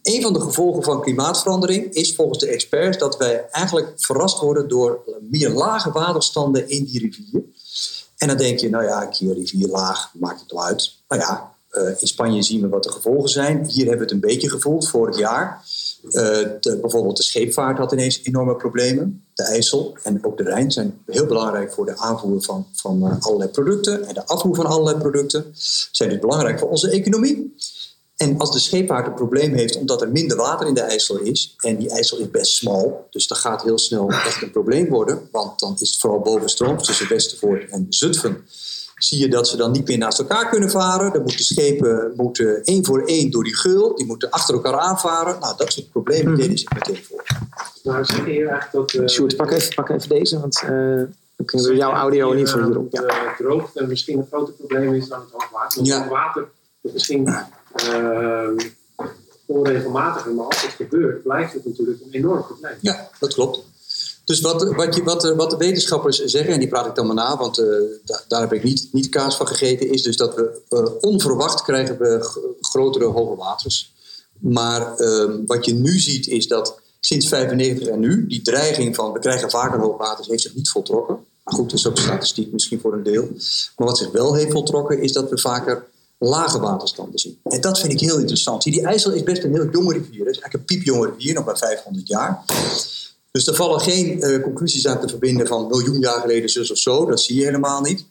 een 0.03 0.21
van 0.21 0.33
de 0.33 0.39
gevolgen 0.39 0.83
van 0.83 1.01
klimaatverandering 1.01 1.93
is 1.93 2.15
volgens 2.15 2.39
de 2.39 2.47
experts 2.47 2.97
dat 2.97 3.17
wij 3.17 3.49
eigenlijk 3.49 3.93
verrast 3.95 4.39
worden 4.39 4.67
door 4.67 4.99
meer 5.21 5.49
lage 5.49 5.91
waterstanden 5.91 6.69
in 6.69 6.83
die 6.83 6.99
rivier. 6.99 7.43
En 8.17 8.27
dan 8.27 8.37
denk 8.37 8.59
je, 8.59 8.69
nou 8.69 8.83
ja, 8.83 9.01
een 9.01 9.09
keer 9.09 9.33
rivier 9.33 9.67
laag, 9.67 10.11
maakt 10.13 10.39
het 10.39 10.51
wel 10.51 10.63
uit. 10.63 10.95
Nou 11.07 11.21
ja, 11.21 11.51
eh, 11.69 12.01
in 12.01 12.07
Spanje 12.07 12.43
zien 12.43 12.61
we 12.61 12.67
wat 12.67 12.83
de 12.83 12.91
gevolgen 12.91 13.29
zijn. 13.29 13.65
Hier 13.65 13.87
hebben 13.87 14.07
we 14.07 14.13
het 14.13 14.23
een 14.23 14.29
beetje 14.29 14.49
gevoeld 14.49 14.89
vorig 14.89 15.17
jaar. 15.17 15.65
Uh, 16.03 16.11
de, 16.59 16.77
bijvoorbeeld 16.81 17.17
de 17.17 17.23
scheepvaart 17.23 17.77
had 17.77 17.91
ineens 17.91 18.23
enorme 18.23 18.55
problemen. 18.55 19.25
De 19.33 19.43
IJssel 19.43 19.97
en 20.03 20.25
ook 20.25 20.37
de 20.37 20.43
Rijn 20.43 20.71
zijn 20.71 21.01
heel 21.05 21.25
belangrijk 21.25 21.73
voor 21.73 21.85
de 21.85 21.97
aanvoer 21.97 22.43
van, 22.43 22.67
van 22.73 23.03
uh, 23.03 23.15
allerlei 23.19 23.49
producten 23.49 24.07
en 24.07 24.13
de 24.13 24.25
afvoer 24.25 24.55
van 24.55 24.65
allerlei 24.65 24.97
producten. 24.97 25.45
Zijn 25.91 26.09
dus 26.09 26.19
belangrijk 26.19 26.59
voor 26.59 26.69
onze 26.69 26.89
economie. 26.89 27.55
En 28.17 28.37
als 28.37 28.51
de 28.51 28.59
scheepvaart 28.59 29.07
een 29.07 29.13
probleem 29.13 29.53
heeft 29.53 29.75
omdat 29.75 30.01
er 30.01 30.11
minder 30.11 30.37
water 30.37 30.67
in 30.67 30.73
de 30.73 30.81
IJssel 30.81 31.17
is, 31.17 31.55
en 31.57 31.77
die 31.77 31.89
IJssel 31.89 32.17
is 32.17 32.31
best 32.31 32.51
smal, 32.51 33.07
dus 33.09 33.27
dat 33.27 33.37
gaat 33.37 33.63
heel 33.63 33.77
snel 33.77 34.09
echt 34.09 34.41
een 34.41 34.51
probleem 34.51 34.89
worden, 34.89 35.27
want 35.31 35.59
dan 35.59 35.75
is 35.79 35.89
het 35.89 35.99
vooral 35.99 36.19
bovenstroom 36.19 36.77
tussen 36.77 37.09
Westervoort 37.09 37.69
en 37.69 37.85
Zutphen 37.89 38.45
zie 39.03 39.19
je 39.19 39.29
dat 39.29 39.47
ze 39.47 39.57
dan 39.57 39.71
niet 39.71 39.87
meer 39.87 39.97
naast 39.97 40.19
elkaar 40.19 40.49
kunnen 40.49 40.69
varen. 40.69 41.13
Dan 41.13 41.21
moeten 41.21 41.45
schepen 41.45 42.13
moeten 42.15 42.63
één 42.63 42.85
voor 42.85 43.05
één 43.05 43.31
door 43.31 43.43
die 43.43 43.55
geul. 43.55 43.95
Die 43.95 44.05
moeten 44.05 44.29
achter 44.29 44.53
elkaar 44.53 44.77
aanvaren. 44.79 45.39
Nou, 45.39 45.57
dat 45.57 45.73
soort 45.73 45.89
problemen 45.89 46.25
hmm. 46.25 46.35
deden 46.35 46.57
zich 46.57 46.73
meteen 46.73 47.03
voor. 47.03 47.23
Nou, 47.83 48.05
eigenlijk 48.05 48.69
dat... 48.71 48.93
Uh, 48.93 49.07
Sjoerd, 49.07 49.35
pak 49.35 49.51
even, 49.51 49.73
pak 49.73 49.89
even 49.89 50.09
deze, 50.09 50.39
want 50.39 50.61
uh, 50.63 50.69
dan 51.35 51.45
kunnen 51.45 51.67
we 51.67 51.75
jouw 51.75 51.91
audio 51.91 52.31
in 52.31 52.37
ieder 52.37 52.53
geval 52.53 52.67
hierop. 52.67 52.91
Ja. 52.91 53.01
Uh, 53.01 53.37
droogte 53.37 53.87
misschien 53.87 54.17
een 54.17 54.27
groter 54.31 54.53
probleem 54.53 54.93
is 54.93 55.07
dan 55.07 55.19
het 55.19 55.29
hoogwater. 55.31 55.77
Want 55.77 55.87
ja. 55.87 56.07
water 56.07 56.47
is 56.81 56.91
misschien 56.91 57.27
uh, 57.89 58.49
onregelmatiger, 59.45 60.33
maar 60.33 60.45
als 60.45 60.61
het 60.61 60.71
gebeurt, 60.71 61.23
blijft 61.23 61.53
het 61.53 61.65
natuurlijk 61.65 62.01
een 62.01 62.11
enorm 62.11 62.45
probleem. 62.45 62.75
Ja, 62.79 63.09
dat 63.19 63.33
klopt. 63.33 63.65
Dus 64.25 64.41
wat, 64.41 64.73
wat, 64.75 64.97
wat, 64.97 65.33
wat, 65.35 65.49
de 65.49 65.57
wetenschappers 65.57 66.23
zeggen, 66.23 66.53
en 66.53 66.59
die 66.59 66.67
praat 66.67 66.85
ik 66.85 66.95
dan 66.95 67.05
maar 67.05 67.15
na, 67.15 67.37
want 67.37 67.59
uh, 67.59 67.65
daar 68.27 68.41
heb 68.41 68.53
ik 68.53 68.63
niet, 68.63 68.87
niet 68.91 69.09
kaas 69.09 69.37
van 69.37 69.47
gegeten, 69.47 69.91
is 69.91 70.01
dus 70.01 70.17
dat 70.17 70.35
we 70.35 70.61
uh, 70.69 71.11
onverwacht 71.11 71.61
krijgen 71.61 71.97
we 71.97 72.29
grotere 72.61 73.05
hoge 73.05 73.35
waters. 73.35 73.93
Maar 74.39 75.01
uh, 75.01 75.29
wat 75.45 75.65
je 75.65 75.73
nu 75.73 75.99
ziet 75.99 76.27
is 76.27 76.47
dat 76.47 76.79
sinds 76.99 77.27
95 77.27 77.87
en 77.87 77.99
nu, 77.99 78.27
die 78.27 78.41
dreiging 78.41 78.95
van 78.95 79.11
we 79.11 79.19
krijgen 79.19 79.49
vaker 79.49 79.79
hoogwaters 79.79 80.27
heeft 80.27 80.41
zich 80.41 80.55
niet 80.55 80.69
voltrokken. 80.69 81.17
Maar 81.43 81.53
goed, 81.53 81.69
dat 81.69 81.79
is 81.79 81.87
ook 81.87 81.97
statistiek 81.97 82.51
misschien 82.51 82.79
voor 82.79 82.93
een 82.93 83.03
deel. 83.03 83.27
Maar 83.77 83.87
wat 83.87 83.97
zich 83.97 84.11
wel 84.11 84.33
heeft 84.33 84.51
voltrokken 84.51 85.01
is 85.01 85.13
dat 85.13 85.29
we 85.29 85.37
vaker 85.37 85.85
lage 86.17 86.59
waterstanden 86.59 87.19
zien. 87.19 87.39
En 87.43 87.61
dat 87.61 87.79
vind 87.79 87.93
ik 87.93 87.99
heel 87.99 88.17
interessant. 88.17 88.63
Die 88.63 88.85
IJssel 88.85 89.11
is 89.11 89.23
best 89.23 89.43
een 89.43 89.53
heel 89.53 89.69
jonge 89.71 89.93
rivier. 89.93 90.25
Het 90.25 90.35
is 90.35 90.41
eigenlijk 90.41 90.53
een 90.53 90.65
piepjonge 90.65 91.09
rivier, 91.09 91.33
nog 91.33 91.45
maar 91.45 91.57
500 91.57 92.07
jaar. 92.07 92.43
Dus 93.33 93.47
er 93.47 93.55
vallen 93.55 93.79
geen 93.79 94.17
uh, 94.17 94.43
conclusies 94.43 94.87
aan 94.87 94.99
te 94.99 95.07
verbinden 95.07 95.47
van 95.47 95.67
miljoen 95.67 95.99
jaar 95.99 96.21
geleden 96.21 96.49
zus 96.49 96.71
of 96.71 96.77
zo. 96.77 97.05
Dat 97.05 97.21
zie 97.21 97.35
je 97.35 97.45
helemaal 97.45 97.81
niet. 97.81 98.05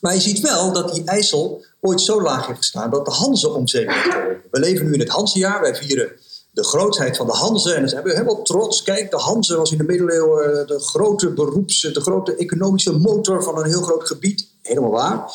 Maar 0.00 0.14
je 0.14 0.20
ziet 0.20 0.40
wel 0.40 0.72
dat 0.72 0.94
die 0.94 1.04
IJssel 1.04 1.64
ooit 1.80 2.00
zo 2.00 2.22
laag 2.22 2.46
heeft 2.46 2.58
gestaan 2.58 2.90
dat 2.90 3.04
de 3.04 3.10
Hanze 3.10 3.50
om 3.50 3.68
zeep 3.68 3.88
heeft 3.88 4.00
geholpen. 4.00 4.42
We 4.50 4.60
leven 4.60 4.86
nu 4.86 4.92
in 4.92 5.00
het 5.00 5.08
Hanzejaar. 5.08 5.60
Wij 5.60 5.74
vieren 5.74 6.12
de 6.50 6.64
grootheid 6.64 7.16
van 7.16 7.26
de 7.26 7.32
Hanze. 7.32 7.72
En 7.72 7.80
dan 7.80 7.88
zijn 7.88 8.04
we 8.04 8.10
helemaal 8.10 8.42
trots. 8.42 8.82
Kijk, 8.82 9.10
de 9.10 9.16
Hanze 9.16 9.56
was 9.56 9.72
in 9.72 9.78
de 9.78 9.84
middeleeuwen 9.84 10.66
de 10.66 10.80
grote 10.80 11.32
beroeps, 11.32 11.80
de 11.80 12.00
grote 12.00 12.34
economische 12.34 12.92
motor 12.92 13.42
van 13.42 13.58
een 13.58 13.68
heel 13.68 13.82
groot 13.82 14.06
gebied. 14.06 14.48
Helemaal 14.62 14.90
waar. 14.90 15.32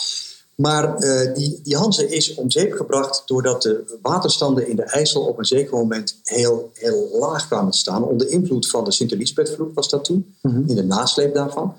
Maar 0.55 1.03
uh, 1.03 1.33
die, 1.33 1.59
die 1.63 1.77
Hanze 1.77 2.09
is 2.09 2.33
om 2.35 2.51
zeep 2.51 2.73
gebracht 2.73 3.23
doordat 3.25 3.61
de 3.61 3.97
waterstanden 4.01 4.67
in 4.67 4.75
de 4.75 4.83
IJssel 4.83 5.21
op 5.21 5.37
een 5.37 5.45
zeker 5.45 5.73
moment 5.73 6.19
heel, 6.23 6.71
heel 6.73 7.09
laag 7.19 7.47
kwamen 7.47 7.71
te 7.71 7.77
staan. 7.77 8.03
Onder 8.03 8.29
invloed 8.29 8.69
van 8.69 8.83
de 8.83 8.91
Sint-Elisabethvloed 8.91 9.73
was 9.73 9.89
dat 9.89 10.03
toen, 10.03 10.35
mm 10.41 10.51
-hmm. 10.51 10.63
in 10.67 10.75
de 10.75 10.83
nasleep 10.83 11.33
daarvan. 11.33 11.75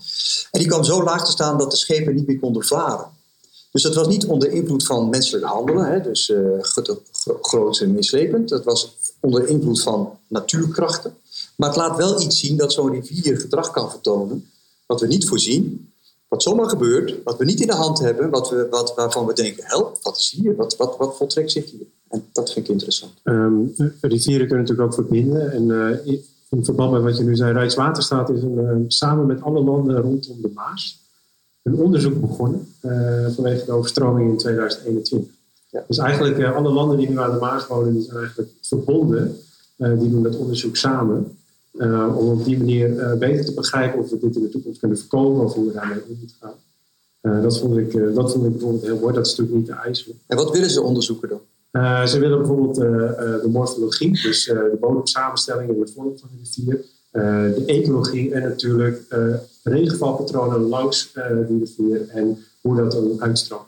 En 0.50 0.60
die 0.60 0.68
kwam 0.68 0.84
zo 0.84 1.02
laag 1.02 1.24
te 1.24 1.30
staan 1.30 1.58
dat 1.58 1.70
de 1.70 1.76
schepen 1.76 2.14
niet 2.14 2.26
meer 2.26 2.38
konden 2.38 2.64
varen. 2.64 3.06
Dus 3.70 3.82
dat 3.82 3.94
was 3.94 4.06
niet 4.06 4.26
onder 4.26 4.50
invloed 4.50 4.84
van 4.84 5.08
menselijk 5.08 5.44
handelen, 5.44 5.92
hè, 5.92 6.00
dus 6.00 6.28
uh, 6.28 6.62
groot 7.40 7.78
en 7.78 7.92
mislepend. 7.92 8.48
Dat 8.48 8.64
was 8.64 8.96
onder 9.20 9.48
invloed 9.48 9.82
van 9.82 10.18
natuurkrachten. 10.28 11.16
Maar 11.56 11.68
het 11.68 11.78
laat 11.78 11.96
wel 11.96 12.20
iets 12.20 12.38
zien 12.40 12.56
dat 12.56 12.72
zo'n 12.72 12.90
rivier 12.90 13.40
gedrag 13.40 13.70
kan 13.70 13.90
vertonen, 13.90 14.50
wat 14.86 15.00
we 15.00 15.06
niet 15.06 15.28
voorzien. 15.28 15.92
Wat 16.34 16.42
zomaar 16.42 16.68
gebeurt, 16.68 17.22
wat 17.24 17.36
we 17.36 17.44
niet 17.44 17.60
in 17.60 17.66
de 17.66 17.74
hand 17.74 17.98
hebben, 17.98 18.30
wat 18.30 18.50
we, 18.50 18.66
wat, 18.70 18.94
waarvan 18.94 19.26
we 19.26 19.32
denken, 19.32 19.64
help, 19.66 19.98
wat 20.02 20.18
is 20.18 20.34
hier? 20.36 20.56
Wat, 20.56 20.76
wat, 20.76 20.96
wat 20.96 21.16
voltrekt 21.16 21.50
zich 21.50 21.70
hier? 21.70 21.86
En 22.08 22.24
dat 22.32 22.52
vind 22.52 22.66
ik 22.66 22.72
interessant. 22.72 23.12
Um, 23.24 23.74
rivieren 24.00 24.46
kunnen 24.46 24.64
natuurlijk 24.64 24.88
ook 24.88 24.94
verbinden. 24.94 25.52
En 25.52 25.68
uh, 25.68 26.16
in 26.50 26.64
verband 26.64 26.92
met 26.92 27.02
wat 27.02 27.16
je 27.16 27.24
nu 27.24 27.36
zei, 27.36 27.52
Rijkswaterstaat 27.52 28.30
is 28.30 28.42
een, 28.42 28.58
uh, 28.58 28.84
samen 28.88 29.26
met 29.26 29.42
alle 29.42 29.60
landen 29.60 30.00
rondom 30.00 30.42
de 30.42 30.50
Maas 30.54 31.02
een 31.62 31.74
onderzoek 31.74 32.20
begonnen 32.20 32.74
uh, 32.82 33.26
vanwege 33.30 33.64
de 33.64 33.72
overstroming 33.72 34.30
in 34.30 34.38
2021. 34.38 35.32
Ja. 35.70 35.84
Dus 35.88 35.98
eigenlijk 35.98 36.44
alle 36.54 36.72
landen 36.72 36.98
die 36.98 37.08
nu 37.08 37.18
aan 37.18 37.30
de 37.30 37.40
Maas 37.40 37.66
wonen, 37.66 37.92
die 37.92 38.02
zijn 38.02 38.16
eigenlijk 38.16 38.50
verbonden. 38.60 39.36
die 39.76 40.10
doen 40.10 40.22
dat 40.22 40.36
onderzoek 40.36 40.76
samen. 40.76 41.38
Uh, 41.74 42.16
om 42.18 42.28
op 42.28 42.44
die 42.44 42.58
manier 42.58 42.88
uh, 42.88 43.14
beter 43.14 43.44
te 43.44 43.54
begrijpen 43.54 44.00
of 44.00 44.10
we 44.10 44.18
dit 44.18 44.36
in 44.36 44.42
de 44.42 44.48
toekomst 44.48 44.78
kunnen 44.78 44.98
voorkomen 44.98 45.44
of 45.44 45.54
hoe 45.54 45.66
we 45.66 45.72
daarmee 45.72 46.02
om 46.08 46.16
moeten 46.18 46.36
gaan. 46.40 46.54
Uh, 47.22 47.42
dat, 47.42 47.58
vond 47.58 47.76
ik, 47.76 48.14
dat 48.14 48.32
vond 48.32 48.44
ik 48.44 48.50
bijvoorbeeld 48.50 48.82
heel 48.82 48.98
mooi. 48.98 49.14
Dat 49.14 49.26
is 49.26 49.36
natuurlijk 49.36 49.56
niet 49.56 49.66
de 49.66 49.82
IJssel. 49.82 50.14
En 50.26 50.36
wat 50.36 50.50
willen 50.50 50.70
ze 50.70 50.82
onderzoeken 50.82 51.28
dan? 51.28 51.40
ze 52.08 52.18
willen 52.18 52.38
bijvoorbeeld 52.38 52.74
de 52.74 53.48
morfologie, 53.52 54.22
dus 54.22 54.44
de 54.44 54.76
bodemsamenstelling 54.80 55.70
en 55.70 55.80
de 55.80 55.92
vorm 55.94 56.18
van 56.18 56.28
de 56.32 56.38
rivier. 56.38 56.84
de 57.54 57.62
ecologie 57.66 58.32
en 58.32 58.42
natuurlijk 58.42 59.16
regenvalpatronen 59.62 60.60
langs 60.60 61.12
die 61.48 61.58
rivier 61.58 62.08
en 62.08 62.38
hoe 62.60 62.76
dat 62.76 62.92
dan 62.92 63.22
uitstroomt. 63.22 63.66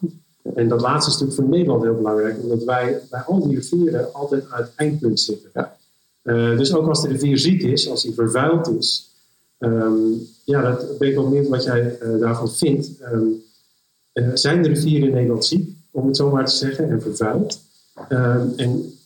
En 0.55 0.69
dat 0.69 0.81
laatste 0.81 1.11
is 1.11 1.19
natuurlijk 1.19 1.41
voor 1.41 1.57
Nederland 1.57 1.83
heel 1.83 1.97
belangrijk, 1.97 2.43
omdat 2.43 2.65
wij 2.65 3.01
bij 3.11 3.21
al 3.21 3.49
die 3.49 3.57
rivieren 3.57 4.13
altijd 4.13 4.51
aan 4.51 4.63
het 4.63 4.73
eindpunt 4.77 5.21
zitten. 5.21 5.51
Ja. 5.55 5.77
Uh, 6.27 6.59
dus 6.59 6.75
ook 6.75 6.89
als 6.89 7.03
de 7.03 7.09
rivier 7.09 7.39
ziek 7.39 7.63
is, 7.63 7.89
als 7.89 8.03
hij 8.03 8.13
vervuild 8.13 8.69
is, 8.79 9.11
um, 9.59 10.29
ja, 10.45 10.63
dat 10.63 10.99
ben 10.99 11.09
ik 11.09 11.15
wel 11.15 11.29
benieuwd 11.29 11.49
wat 11.49 11.65
jij 11.65 11.99
uh, 12.03 12.21
daarvan 12.21 12.55
vindt. 12.55 12.89
Um, 13.13 13.43
uh, 14.15 14.31
zijn 14.35 14.63
de 14.63 14.69
rivieren 14.69 15.09
in 15.09 15.15
Nederland 15.15 15.45
ziek, 15.45 15.71
om 15.91 16.07
het 16.07 16.17
zo 16.17 16.31
maar 16.31 16.47
te 16.47 16.55
zeggen, 16.55 16.91
en 16.91 17.03
vervuild? 17.03 17.61
Um, 18.09 18.53
en 18.57 18.99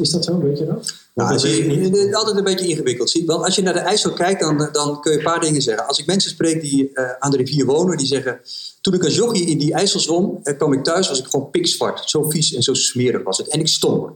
is 0.00 0.10
dat 0.10 0.24
zo, 0.24 0.38
weet 0.38 0.58
je 0.58 0.66
dat? 0.66 0.94
Nou, 1.14 1.48
je, 1.48 2.16
altijd 2.16 2.36
een 2.36 2.44
beetje 2.44 2.68
ingewikkeld 2.68 3.10
ziet. 3.10 3.26
Want 3.26 3.44
als 3.44 3.54
je 3.54 3.62
naar 3.62 3.72
de 3.72 3.78
IJssel 3.78 4.12
kijkt, 4.12 4.40
dan, 4.40 4.68
dan 4.72 5.00
kun 5.00 5.12
je 5.12 5.18
een 5.18 5.24
paar 5.24 5.40
dingen 5.40 5.62
zeggen. 5.62 5.86
Als 5.86 5.98
ik 5.98 6.06
mensen 6.06 6.30
spreek 6.30 6.60
die 6.60 6.98
aan 7.18 7.30
de 7.30 7.36
rivier 7.36 7.66
wonen, 7.66 7.96
die 7.96 8.06
zeggen... 8.06 8.40
Toen 8.80 8.94
ik 8.94 9.04
als 9.04 9.14
jochie 9.16 9.46
in 9.46 9.58
die 9.58 9.72
IJssel 9.72 10.00
zwom, 10.00 10.42
kwam 10.42 10.72
ik 10.72 10.84
thuis, 10.84 11.08
was 11.08 11.18
ik 11.18 11.26
gewoon 11.26 11.50
pikzwart. 11.50 12.10
Zo 12.10 12.22
vies 12.22 12.54
en 12.54 12.62
zo 12.62 12.74
smerig 12.74 13.22
was 13.22 13.38
het. 13.38 13.48
En 13.48 13.60
ik 13.60 13.68
stonk. 13.68 14.10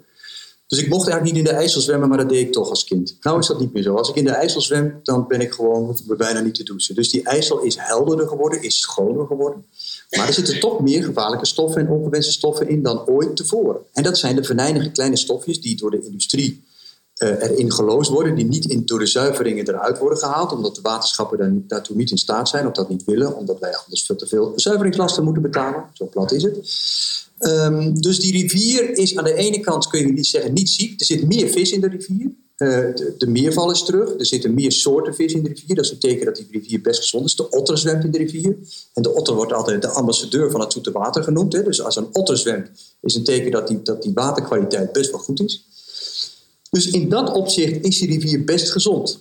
Dus 0.73 0.81
ik 0.81 0.88
mocht 0.88 1.09
eigenlijk 1.09 1.37
niet 1.37 1.47
in 1.47 1.52
de 1.52 1.59
IJssel 1.61 1.81
zwemmen, 1.81 2.09
maar 2.09 2.19
dat 2.19 2.29
deed 2.29 2.47
ik 2.47 2.52
toch 2.52 2.69
als 2.69 2.85
kind. 2.85 3.17
Nou 3.21 3.38
is 3.38 3.47
dat 3.47 3.61
niet 3.61 3.73
meer 3.73 3.83
zo. 3.83 3.95
Als 3.95 4.09
ik 4.09 4.14
in 4.14 4.25
de 4.25 4.31
IJssel 4.31 4.61
zwem, 4.61 5.00
dan 5.02 5.26
ben 5.29 5.41
ik 5.41 5.52
gewoon, 5.52 5.85
hoef 5.85 6.00
ik 6.00 6.07
me 6.07 6.17
bijna 6.17 6.41
niet 6.41 6.55
te 6.55 6.62
douchen. 6.62 6.95
Dus 6.95 7.11
die 7.11 7.23
IJssel 7.23 7.61
is 7.61 7.76
helderder 7.79 8.29
geworden, 8.29 8.62
is 8.62 8.81
schoner 8.81 9.26
geworden. 9.26 9.64
Maar 10.11 10.26
er 10.26 10.33
zitten 10.33 10.61
toch 10.61 10.81
meer 10.81 11.05
gevaarlijke 11.05 11.47
stoffen 11.47 11.81
en 11.81 11.88
ongewenste 11.88 12.33
stoffen 12.33 12.69
in 12.69 12.83
dan 12.83 13.07
ooit 13.07 13.37
tevoren. 13.37 13.81
En 13.93 14.02
dat 14.02 14.19
zijn 14.19 14.37
de 14.37 14.45
venijnige 14.45 14.91
kleine 14.91 15.17
stofjes 15.17 15.61
die 15.61 15.76
door 15.76 15.91
de 15.91 16.05
industrie 16.05 16.64
eh, 17.14 17.29
erin 17.29 17.73
geloosd 17.73 18.11
worden, 18.11 18.35
die 18.35 18.47
niet 18.47 18.64
in, 18.64 18.87
door 18.87 18.99
de 18.99 19.07
zuiveringen 19.07 19.69
eruit 19.69 19.99
worden 19.99 20.19
gehaald, 20.19 20.52
omdat 20.52 20.75
de 20.75 20.81
waterschappen 20.81 21.38
daar 21.38 21.50
niet, 21.50 21.69
daartoe 21.69 21.97
niet 21.97 22.11
in 22.11 22.19
staat 22.19 22.49
zijn 22.49 22.67
of 22.67 22.73
dat 22.73 22.88
niet 22.88 23.05
willen, 23.05 23.37
omdat 23.37 23.59
wij 23.59 23.76
anders 23.76 24.02
veel 24.02 24.17
te 24.17 24.26
veel 24.26 24.52
zuiveringslasten 24.57 25.25
moeten 25.25 25.43
betalen. 25.43 25.85
Zo 25.93 26.07
plat 26.07 26.33
is 26.33 26.43
het. 26.43 26.57
Ehm, 27.43 27.95
dus 27.95 28.21
die 28.21 28.33
rivier 28.33 28.99
is 28.99 29.17
aan 29.17 29.25
de 29.25 29.35
ene 29.35 29.61
kant, 29.61 29.87
kun 29.87 30.01
je 30.01 30.13
niet 30.13 30.27
zeggen, 30.27 30.53
niet 30.53 30.71
ziek. 30.71 31.01
Er 31.01 31.07
zit 31.07 31.27
meer 31.27 31.49
vis 31.49 31.73
in 31.73 31.81
de 31.81 31.89
rivier. 31.89 32.31
De, 32.57 33.15
de, 33.19 33.27
meerval 33.27 33.71
is 33.71 33.83
terug. 33.85 34.19
Er 34.19 34.27
zitten 34.27 34.55
meer 34.55 34.73
soorten 34.73 35.15
vis 35.15 35.33
in 35.33 35.43
de 35.43 35.49
rivier. 35.49 35.77
Dat 35.77 35.85
is 35.85 35.91
een 35.91 35.99
teken 35.99 36.25
dat 36.25 36.37
die 36.37 36.47
rivier 36.51 36.81
best 36.81 37.01
gezond 37.01 37.25
is. 37.25 37.37
De 37.37 37.51
otter 37.51 37.79
zwemt 37.79 38.05
in 38.05 38.11
de 38.11 38.19
rivier. 38.19 38.57
En 38.95 39.03
de 39.03 39.15
otter 39.15 39.35
wordt 39.35 39.53
altijd 39.53 39.83
de 39.83 39.89
ambassadeur 39.89 40.51
van 40.51 40.61
het 40.61 40.73
zoete 40.73 40.93
water 40.93 41.23
genoemd. 41.23 41.53
Hè. 41.53 41.63
Dus 41.63 41.83
als 41.83 41.97
een 41.97 42.09
otter 42.13 42.39
zwemt, 42.39 42.71
is 43.01 43.15
een 43.15 43.25
teken 43.25 43.51
dat 43.51 43.69
die, 43.69 43.83
dat 43.83 44.03
die 44.03 44.13
waterkwaliteit 44.13 44.93
best 44.93 45.11
wel 45.11 45.21
goed 45.21 45.43
is. 45.43 45.65
Dus 46.71 46.91
in 46.91 47.09
dat 47.09 47.33
opzicht 47.33 47.85
is 47.85 47.99
die 47.99 48.09
rivier 48.09 48.45
best 48.45 48.71
gezond. 48.71 49.19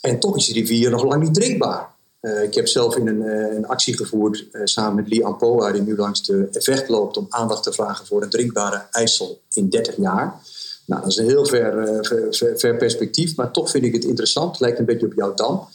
En 0.00 0.18
toch 0.18 0.36
is 0.36 0.46
die 0.46 0.54
rivier 0.54 0.90
nog 0.90 1.04
lang 1.04 1.22
niet 1.22 1.34
drinkbaar. 1.34 1.94
Uh, 2.20 2.42
ik 2.42 2.54
heb 2.54 2.68
zelf 2.68 2.96
in 2.96 3.06
een, 3.06 3.20
uh, 3.20 3.54
een 3.56 3.66
actie 3.66 3.96
gevoerd 3.96 4.46
uh, 4.52 4.60
samen 4.64 4.94
met 4.94 5.08
Lee 5.08 5.24
Ampoa, 5.24 5.72
die 5.72 5.82
nu 5.82 5.96
langs 5.96 6.22
de 6.22 6.48
vecht 6.50 6.88
loopt 6.88 7.16
om 7.16 7.26
aandacht 7.28 7.62
te 7.62 7.72
vragen 7.72 8.06
voor 8.06 8.22
een 8.22 8.30
drinkbare 8.30 8.86
IJssel 8.90 9.40
in 9.52 9.68
30 9.68 9.96
jaar. 9.96 10.40
Nou, 10.86 11.02
dat 11.02 11.10
is 11.10 11.16
een 11.16 11.26
heel 11.26 11.46
ver, 11.46 11.98
ver, 12.30 12.58
ver, 12.58 12.76
perspectief, 12.76 13.36
maar 13.36 13.50
toch 13.50 13.70
vind 13.70 13.84
ik 13.84 13.92
het 13.92 14.04
interessant. 14.04 14.50
Het 14.50 14.60
lijkt 14.60 14.78
een 14.78 14.84
beetje 14.84 15.06
op 15.06 15.14
jouw 15.14 15.34
dam. 15.34 15.68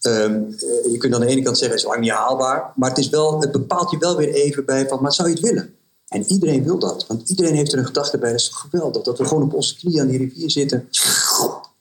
Ehm, 0.00 0.42
je 0.90 0.96
kunt 0.98 1.14
aan 1.14 1.20
de 1.20 1.26
ene 1.26 1.42
kant 1.42 1.58
zeggen, 1.58 1.76
het 1.76 1.86
is 1.86 1.92
lang 1.92 2.00
niet 2.00 2.10
haalbaar, 2.10 2.72
maar 2.76 2.88
het, 2.88 2.98
is 2.98 3.08
wel, 3.08 3.40
het 3.40 3.52
bepaalt 3.52 3.90
je 3.90 3.98
wel 3.98 4.16
weer 4.16 4.32
even 4.32 4.64
bij 4.64 4.88
van, 4.88 5.02
maar 5.02 5.12
zou 5.12 5.28
je 5.28 5.34
het 5.34 5.44
willen? 5.44 5.74
En 6.08 6.24
iedereen 6.26 6.64
wil 6.64 6.78
dat, 6.78 7.06
want 7.06 7.28
iedereen 7.28 7.54
heeft 7.54 7.72
er 7.72 7.78
een 7.78 7.86
gedachte 7.86 8.18
bij. 8.18 8.30
Dat 8.30 8.40
is 8.40 8.48
toch 8.48 8.66
geweldig, 8.70 9.02
dat 9.02 9.18
we 9.18 9.24
gewoon 9.24 9.42
op 9.42 9.54
onze 9.54 9.76
knieën 9.76 10.00
aan 10.00 10.06
die 10.06 10.18
rivier 10.18 10.50
zitten, 10.50 10.88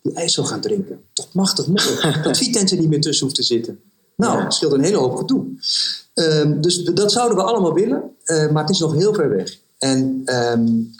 die 0.01 0.13
IJssel 0.13 0.43
gaan 0.43 0.61
drinken. 0.61 1.03
Toch 1.13 1.33
machtig 1.33 1.67
mooi, 1.67 2.21
dat 2.23 2.37
Vitens 2.43 2.71
er 2.71 2.77
niet 2.77 2.89
meer 2.89 3.01
tussen 3.01 3.25
hoeft 3.25 3.37
te 3.37 3.43
zitten. 3.43 3.79
Nou, 4.17 4.43
dat 4.43 4.53
scheelt 4.53 4.73
een 4.73 4.83
hele 4.83 4.97
hoop 4.97 5.15
gedoe. 5.15 5.45
Um, 6.13 6.61
dus 6.61 6.83
dat 6.83 7.11
zouden 7.11 7.37
we 7.37 7.43
allemaal 7.43 7.73
willen, 7.73 8.03
uh, 8.25 8.51
maar 8.51 8.61
het 8.61 8.71
is 8.71 8.79
nog 8.79 8.93
heel 8.93 9.13
ver 9.13 9.29
weg. 9.29 9.57
En 9.77 10.23
um, 10.25 10.91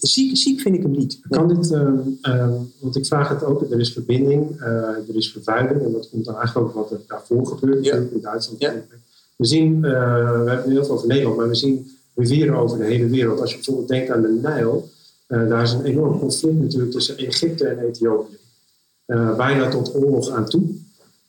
ziek, 0.00 0.36
ziek 0.36 0.60
vind 0.60 0.74
ik 0.74 0.82
hem 0.82 0.90
niet. 0.90 1.20
Kan 1.28 1.48
dit, 1.48 1.70
um, 1.70 2.18
want 2.80 2.96
ik 2.96 3.06
vraag 3.06 3.28
het 3.28 3.44
ook, 3.44 3.70
er 3.70 3.80
is 3.80 3.92
verbinding, 3.92 4.60
uh, 4.60 4.66
er 5.08 5.16
is 5.16 5.32
vervuiling 5.32 5.82
en 5.82 5.92
dat 5.92 6.08
komt 6.10 6.24
dan 6.24 6.36
eigenlijk 6.36 6.68
ook 6.68 6.74
wat 6.74 6.90
er 6.90 7.00
daarvoor 7.06 7.46
gebeurt 7.46 7.84
ja. 7.84 7.94
in 7.94 8.18
Duitsland. 8.22 8.60
Ja. 8.60 8.74
We 9.36 9.46
zien, 9.46 9.74
uh, 9.74 9.82
we 9.82 9.88
hebben 9.88 10.56
het 10.56 10.66
heel 10.66 10.84
veel 10.84 10.94
over 10.94 11.08
Nederland, 11.08 11.36
maar 11.36 11.48
we 11.48 11.54
zien 11.54 11.96
rivieren 12.14 12.54
over 12.54 12.78
de 12.78 12.84
hele 12.84 13.06
wereld. 13.06 13.40
Als 13.40 13.50
je 13.50 13.56
bijvoorbeeld 13.56 13.88
denkt 13.88 14.10
aan 14.10 14.22
de 14.22 14.38
Nijl, 14.42 14.90
daar 15.26 15.62
is 15.62 15.72
een 15.72 15.84
enorm 15.84 16.18
conflict 16.18 16.60
natuurlijk 16.60 16.92
tussen 16.92 17.16
Egypte 17.16 17.66
en 17.66 17.78
Ethiopië. 17.78 18.38
bijna 19.36 19.68
tot 19.68 19.94
oorlog 19.94 20.30
aan 20.30 20.48
toe. 20.48 20.62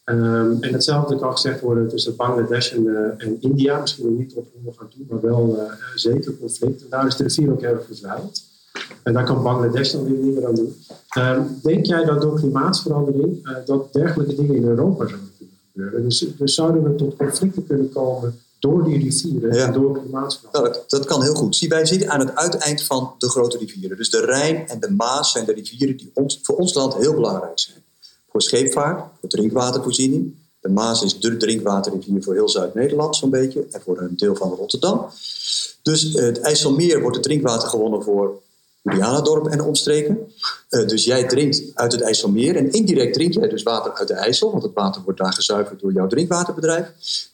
Um, 0.05 0.61
en 0.61 0.73
hetzelfde 0.73 1.15
kan 1.15 1.31
gezegd 1.31 1.61
worden 1.61 1.89
tussen 1.89 2.15
Bangladesh 2.15 2.71
en, 2.71 2.83
uh, 2.83 2.99
en 3.17 3.37
India. 3.41 3.79
Misschien 3.79 4.17
niet 4.17 4.33
op 4.33 4.47
oorlog 4.57 4.81
aan 4.81 4.87
toe, 4.87 5.05
maar 5.09 5.21
wel 5.21 5.55
uh, 5.55 5.71
zeker 5.95 6.37
conflict. 6.37 6.81
En 6.81 6.87
daar 6.89 7.07
is 7.07 7.15
de 7.15 7.23
rivier 7.23 7.51
ook 7.51 7.61
erg 7.61 7.85
verdwijld. 7.85 8.43
En 9.03 9.13
daar 9.13 9.25
kan 9.25 9.43
Bangladesh 9.43 9.91
dan 9.91 10.03
weer 10.03 10.17
niet 10.17 10.35
meer 10.35 10.47
aan 10.47 10.55
doen. 10.55 10.75
Um, 11.17 11.59
denk 11.61 11.85
jij 11.85 12.03
dat 12.05 12.21
door 12.21 12.35
klimaatverandering 12.35 13.47
uh, 13.47 13.55
dat 13.65 13.93
dergelijke 13.93 14.35
dingen 14.35 14.55
in 14.55 14.63
Europa 14.63 15.07
zouden 15.07 15.31
kunnen 15.37 15.57
gebeuren? 15.71 16.03
Dus, 16.03 16.25
dus 16.37 16.53
zouden 16.53 16.83
we 16.83 16.95
tot 16.95 17.15
conflicten 17.15 17.67
kunnen 17.67 17.91
komen 17.91 18.39
door 18.59 18.83
die 18.83 18.97
rivieren 18.97 19.53
ja. 19.53 19.65
en 19.65 19.73
door 19.73 19.99
klimaatverandering? 20.01 20.73
Nou, 20.73 20.85
dat, 20.87 20.89
dat, 20.89 21.05
kan 21.05 21.23
heel 21.23 21.35
goed. 21.35 21.55
Zie, 21.55 21.69
wij 21.69 21.85
zitten 21.85 22.09
aan 22.09 22.19
het 22.19 22.35
uiteind 22.35 22.83
van 22.83 23.13
de 23.17 23.29
grote 23.29 23.57
rivieren. 23.57 23.97
Dus 23.97 24.09
de 24.09 24.25
Rijn 24.25 24.67
en 24.67 24.79
de 24.79 24.91
Maas 24.91 25.31
zijn 25.31 25.45
de 25.45 25.53
rivieren 25.53 25.97
die 25.97 26.11
ons, 26.13 26.39
voor 26.43 26.55
ons 26.55 26.73
land 26.73 26.95
heel 26.95 27.13
belangrijk 27.13 27.59
zijn 27.59 27.82
voor 28.33 28.41
scheepvaart, 28.41 29.03
voor 29.19 29.29
drinkwatervoorziening. 29.29 30.35
De 30.59 30.69
Maas 30.69 31.03
is 31.03 31.19
de 31.19 31.37
drinkwaterrivier 31.37 32.23
voor 32.23 32.33
heel 32.33 32.49
Zuid-Nederland, 32.49 33.15
zo'n 33.15 33.29
beetje, 33.29 33.65
en 33.71 33.81
voor 33.81 33.99
een 33.99 34.17
deel 34.17 34.35
van 34.35 34.49
Rotterdam. 34.49 35.05
Dus 35.81 36.15
uh, 36.15 36.23
het 36.23 36.39
IJsselmeer 36.39 37.01
wordt 37.01 37.15
het 37.15 37.25
drinkwater 37.25 37.69
gewonnen 37.69 38.03
voor 38.03 38.41
Julianadorp 38.81 39.45
en 39.45 39.61
omstreken. 39.61 40.33
Uh, 40.69 40.87
dus 40.87 41.03
jij 41.03 41.27
drinkt 41.27 41.61
uit 41.73 41.91
het 41.91 42.01
IJsselmeer 42.01 42.55
en 42.55 42.71
indirect 42.71 43.13
drink 43.13 43.33
jij 43.33 43.47
dus 43.47 43.63
water 43.63 43.93
uit 43.93 44.07
de 44.07 44.13
IJssel, 44.13 44.51
want 44.51 44.63
het 44.63 44.73
water 44.73 45.01
wordt 45.01 45.19
daar 45.19 45.33
gezuiverd 45.33 45.79
door 45.79 45.93
jouw 45.93 46.07
drinkwaterbedrijf. 46.07 46.87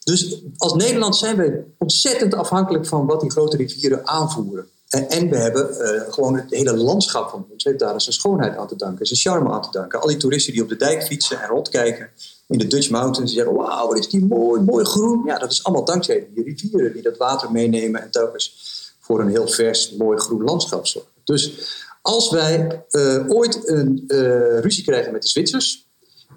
Dus 0.04 0.42
als 0.56 0.74
Nederland 0.74 1.16
zijn 1.16 1.36
wij 1.36 1.64
ontzettend 1.78 2.34
afhankelijk 2.34 2.86
van 2.86 3.06
wat 3.06 3.20
die 3.20 3.30
grote 3.30 3.56
rivieren 3.56 4.06
aanvoeren. 4.06 4.68
En 4.90 5.30
we 5.30 5.36
hebben 5.36 5.70
uh, 5.70 6.12
gewoon 6.12 6.36
het 6.36 6.50
hele 6.50 6.76
landschap 6.76 7.30
van 7.30 7.46
ons 7.52 7.64
heeft 7.64 7.78
daar 7.78 8.00
zijn 8.00 8.14
schoonheid 8.14 8.56
aan 8.56 8.68
te 8.68 8.76
danken, 8.76 9.06
zijn 9.06 9.20
charme 9.20 9.50
aan 9.50 9.62
te 9.62 9.68
danken. 9.70 10.00
Al 10.00 10.08
die 10.08 10.16
toeristen 10.16 10.52
die 10.52 10.62
op 10.62 10.68
de 10.68 10.76
dijk 10.76 11.02
fietsen 11.02 11.40
en 11.40 11.48
rondkijken 11.48 12.08
in 12.46 12.58
de 12.58 12.66
Dutch 12.66 12.90
Mountains, 12.90 13.30
die 13.30 13.38
zeggen: 13.38 13.56
Wauw, 13.56 13.88
wat 13.88 13.98
is 13.98 14.08
die 14.08 14.24
mooi, 14.24 14.60
mooi 14.60 14.84
groen. 14.84 15.22
Ja, 15.24 15.38
dat 15.38 15.50
is 15.50 15.64
allemaal 15.64 15.84
dankzij 15.84 16.28
die 16.34 16.44
rivieren 16.44 16.92
die 16.92 17.02
dat 17.02 17.16
water 17.16 17.52
meenemen 17.52 18.02
en 18.02 18.10
telkens 18.10 18.54
voor 19.00 19.20
een 19.20 19.28
heel 19.28 19.48
vers, 19.48 19.92
mooi 19.92 20.18
groen 20.18 20.42
landschap 20.42 20.86
zorgen. 20.86 21.10
Dus 21.24 21.52
als 22.02 22.30
wij 22.30 22.84
uh, 22.90 23.24
ooit 23.28 23.68
een 23.68 24.04
ruzie 24.60 24.84
krijgen 24.84 25.12
met 25.12 25.22
de 25.22 25.28
Zwitsers, 25.28 25.88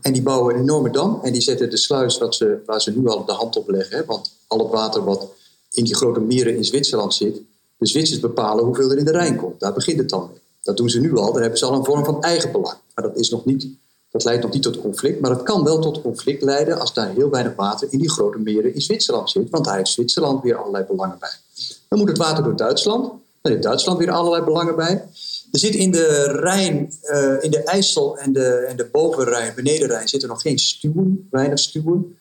en 0.01 0.13
die 0.13 0.21
bouwen 0.21 0.55
een 0.55 0.61
enorme 0.61 0.89
dam 0.89 1.19
en 1.23 1.31
die 1.31 1.41
zetten 1.41 1.69
de 1.69 1.77
sluis 1.77 2.17
wat 2.17 2.35
ze, 2.35 2.61
waar 2.65 2.81
ze 2.81 2.91
nu 2.91 3.07
al 3.07 3.25
de 3.25 3.31
hand 3.31 3.55
op 3.55 3.69
leggen, 3.69 3.97
hè, 3.97 4.05
want 4.05 4.31
al 4.47 4.59
het 4.59 4.71
water 4.71 5.03
wat 5.03 5.27
in 5.71 5.83
die 5.83 5.95
grote 5.95 6.19
meren 6.19 6.55
in 6.55 6.65
Zwitserland 6.65 7.13
zit 7.13 7.41
de 7.83 7.89
Zwitsers 7.89 8.19
bepalen 8.19 8.63
hoeveel 8.63 8.91
er 8.91 8.97
in 8.97 9.05
de 9.05 9.11
Rijn 9.11 9.35
komt. 9.35 9.59
Daar 9.59 9.73
begint 9.73 9.97
het 9.97 10.09
dan 10.09 10.27
mee. 10.31 10.41
Dat 10.61 10.77
doen 10.77 10.89
ze 10.89 10.99
nu 10.99 11.17
al. 11.17 11.31
Daar 11.31 11.41
hebben 11.41 11.59
ze 11.59 11.65
al 11.65 11.73
een 11.73 11.85
vorm 11.85 12.05
van 12.05 12.21
eigenbelang. 12.21 12.77
Maar 12.95 13.05
dat, 13.05 13.17
is 13.17 13.29
nog 13.29 13.45
niet, 13.45 13.67
dat 14.11 14.23
leidt 14.23 14.43
nog 14.43 14.51
niet 14.51 14.63
tot 14.63 14.81
conflict. 14.81 15.19
Maar 15.19 15.31
het 15.31 15.43
kan 15.43 15.63
wel 15.63 15.79
tot 15.79 16.01
conflict 16.01 16.41
leiden 16.41 16.79
als 16.79 16.93
daar 16.93 17.09
heel 17.09 17.29
weinig 17.29 17.55
water 17.55 17.87
in 17.91 17.99
die 17.99 18.11
grote 18.11 18.37
meren 18.37 18.73
in 18.73 18.81
Zwitserland 18.81 19.29
zit. 19.29 19.49
Want 19.49 19.65
daar 19.65 19.75
heeft 19.75 19.89
Zwitserland 19.89 20.43
weer 20.43 20.55
allerlei 20.55 20.85
belangen 20.85 21.17
bij. 21.19 21.31
Dan 21.87 21.99
moet 21.99 22.07
het 22.07 22.17
water 22.17 22.43
door 22.43 22.55
Duitsland. 22.55 23.03
Dan 23.41 23.51
heeft 23.51 23.63
Duitsland 23.63 23.97
weer 23.97 24.11
allerlei 24.11 24.43
belangen 24.43 24.75
bij. 24.75 25.05
Er 25.51 25.59
zit 25.59 25.75
in 25.75 25.91
de 25.91 26.23
Rijn, 26.39 26.93
uh, 27.03 27.43
in 27.43 27.51
de 27.51 27.63
IJssel 27.63 28.17
en 28.17 28.33
de, 28.33 28.47
en 28.47 28.77
de 28.77 28.85
bovenrijn, 28.91 29.53
benedenrijn, 29.55 30.07
zitten 30.07 30.29
nog 30.29 30.41
geen 30.41 30.59
stuwen, 30.59 31.27
weinig 31.31 31.59
stuwen. 31.59 32.17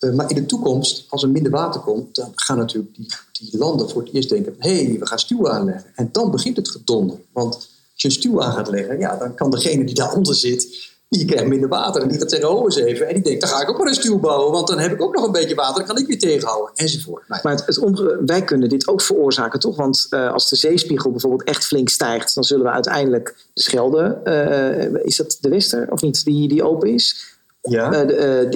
Uh, 0.00 0.12
maar 0.12 0.30
in 0.30 0.36
de 0.36 0.46
toekomst, 0.46 1.06
als 1.08 1.22
er 1.22 1.28
minder 1.28 1.52
water 1.52 1.80
komt, 1.80 2.14
dan 2.14 2.32
gaan 2.34 2.58
natuurlijk 2.58 2.94
die 2.94 3.08
die 3.50 3.58
landen 3.58 3.90
voor 3.90 4.02
het 4.02 4.12
eerst 4.12 4.28
denken: 4.28 4.54
hé, 4.58 4.84
hey, 4.84 4.98
we 4.98 5.06
gaan 5.06 5.18
stuwen 5.18 5.52
aanleggen. 5.52 5.90
En 5.94 6.08
dan 6.12 6.30
begint 6.30 6.56
het 6.56 6.70
gedonder. 6.70 7.16
Want 7.32 7.54
als 7.54 8.02
je 8.02 8.08
een 8.08 8.14
stuw 8.14 8.42
aan 8.42 8.52
gaat 8.52 8.68
leggen, 8.68 8.98
ja, 8.98 9.16
dan 9.16 9.34
kan 9.34 9.50
degene 9.50 9.84
die 9.84 9.94
daaronder 9.94 10.34
zit, 10.34 10.92
die 11.08 11.24
krijgt 11.24 11.46
minder 11.46 11.68
water. 11.68 12.02
En 12.02 12.08
die 12.08 12.18
gaat 12.18 12.30
zeggen: 12.30 12.50
oh, 12.50 12.64
eens 12.64 12.76
even. 12.76 13.08
En 13.08 13.14
die 13.14 13.22
denkt: 13.22 13.40
dan 13.40 13.50
ga 13.50 13.62
ik 13.62 13.68
ook 13.68 13.78
maar 13.78 13.86
een 13.86 13.94
stuw 13.94 14.18
bouwen, 14.18 14.52
want 14.52 14.66
dan 14.66 14.78
heb 14.78 14.92
ik 14.92 15.02
ook 15.02 15.14
nog 15.14 15.24
een 15.24 15.32
beetje 15.32 15.54
water, 15.54 15.74
dan 15.74 15.86
kan 15.86 15.98
ik 15.98 16.06
weer 16.06 16.18
tegenhouden. 16.18 16.74
Enzovoort. 16.74 17.28
Nou, 17.28 17.40
maar 17.42 17.64
wij 18.26 18.44
kunnen 18.44 18.68
dit 18.68 18.88
ook 18.88 19.02
veroorzaken, 19.02 19.60
toch? 19.60 19.76
Want 19.76 20.06
uh, 20.10 20.32
als 20.32 20.48
de 20.48 20.56
zeespiegel 20.56 21.10
bijvoorbeeld 21.10 21.44
echt 21.44 21.64
flink 21.64 21.88
stijgt, 21.88 22.34
dan 22.34 22.44
zullen 22.44 22.64
we 22.64 22.70
uiteindelijk 22.70 23.36
de 23.52 23.62
Schelde, 23.62 24.20
uh, 24.24 25.04
is 25.04 25.16
dat 25.16 25.38
de 25.40 25.48
Wester 25.48 25.90
of 25.90 26.02
niet, 26.02 26.24
die, 26.24 26.48
die 26.48 26.62
open 26.62 26.94
is? 26.94 27.33
Ja. 27.70 28.04
Uh, 28.04 28.50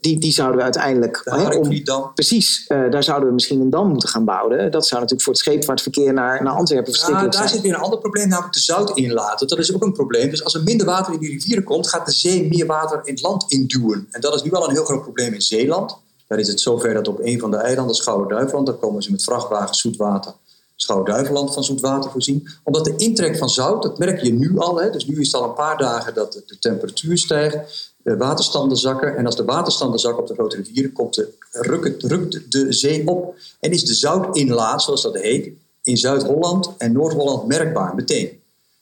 die, 0.00 0.18
die 0.18 0.32
zouden 0.32 0.56
we 0.56 0.62
uiteindelijk. 0.62 1.20
Hè, 1.24 1.56
om, 1.56 2.12
precies, 2.14 2.64
uh, 2.68 2.90
daar 2.90 3.02
zouden 3.02 3.28
we 3.28 3.34
misschien 3.34 3.60
een 3.60 3.70
dam 3.70 3.88
moeten 3.88 4.08
gaan 4.08 4.24
bouwen. 4.24 4.70
Dat 4.70 4.86
zou 4.86 5.00
natuurlijk 5.00 5.22
voor 5.22 5.32
het 5.32 5.42
scheepvaartverkeer 5.42 6.12
naar, 6.12 6.42
naar 6.42 6.52
Antwerpen 6.52 6.92
verschrikkelijk 6.92 7.32
ja, 7.32 7.38
daar 7.38 7.48
zijn. 7.48 7.60
zit 7.60 7.70
weer 7.70 7.78
een 7.78 7.84
ander 7.84 7.98
probleem, 7.98 8.28
namelijk 8.28 8.54
de 8.54 8.60
zout 8.60 8.96
inlaten. 8.96 9.48
Dat 9.48 9.58
is 9.58 9.74
ook 9.74 9.82
een 9.82 9.92
probleem. 9.92 10.30
Dus 10.30 10.44
als 10.44 10.54
er 10.54 10.62
minder 10.62 10.86
water 10.86 11.12
in 11.12 11.18
die 11.18 11.30
rivieren 11.30 11.64
komt, 11.64 11.88
gaat 11.88 12.06
de 12.06 12.12
zee 12.12 12.48
meer 12.48 12.66
water 12.66 13.00
in 13.04 13.14
het 13.14 13.22
land 13.22 13.44
induwen. 13.48 14.08
En 14.10 14.20
dat 14.20 14.34
is 14.34 14.42
nu 14.42 14.50
al 14.50 14.64
een 14.64 14.74
heel 14.74 14.84
groot 14.84 15.02
probleem 15.02 15.32
in 15.32 15.42
Zeeland. 15.42 15.96
Daar 16.26 16.38
is 16.38 16.48
het 16.48 16.60
zover 16.60 16.94
dat 16.94 17.08
op 17.08 17.20
een 17.22 17.40
van 17.40 17.50
de 17.50 17.56
eilanden, 17.56 17.94
Schouwen-Duiveland, 17.94 18.66
daar 18.66 18.76
komen 18.76 19.02
ze 19.02 19.10
met 19.10 19.24
vrachtwagens 19.24 19.80
zoetwater 19.80 20.32
Schouwen-Duiveland 20.76 21.54
van 21.54 21.64
zoetwater 21.64 22.10
voorzien. 22.10 22.48
Omdat 22.62 22.84
de 22.84 22.96
intrek 22.96 23.36
van 23.36 23.50
zout, 23.50 23.82
dat 23.82 23.98
merk 23.98 24.22
je 24.22 24.32
nu 24.32 24.58
al. 24.58 24.80
Hè, 24.80 24.90
dus 24.90 25.06
nu 25.06 25.20
is 25.20 25.26
het 25.26 25.42
al 25.42 25.48
een 25.48 25.54
paar 25.54 25.78
dagen 25.78 26.14
dat 26.14 26.32
de 26.46 26.58
temperatuur 26.58 27.18
stijgt 27.18 27.93
de 28.04 28.16
waterstanden 28.16 28.76
zakken. 28.76 29.16
En 29.16 29.26
als 29.26 29.36
de 29.36 29.44
waterstanden 29.44 30.00
zakken 30.00 30.22
op 30.22 30.28
de 30.28 30.34
grote 30.34 30.56
rivieren, 30.56 30.92
komt 30.92 31.14
de, 31.14 31.32
rukt, 31.50 32.02
rukt 32.02 32.52
de 32.52 32.72
zee 32.72 33.08
op. 33.08 33.34
En 33.60 33.70
is 33.70 33.84
de 33.84 33.94
zoutinlaat, 33.94 34.82
zoals 34.82 35.02
dat 35.02 35.14
heet, 35.14 35.52
in 35.82 35.96
Zuid-Holland 35.96 36.74
en 36.78 36.92
Noord-Holland 36.92 37.46
merkbaar 37.46 37.94
meteen. 37.94 38.28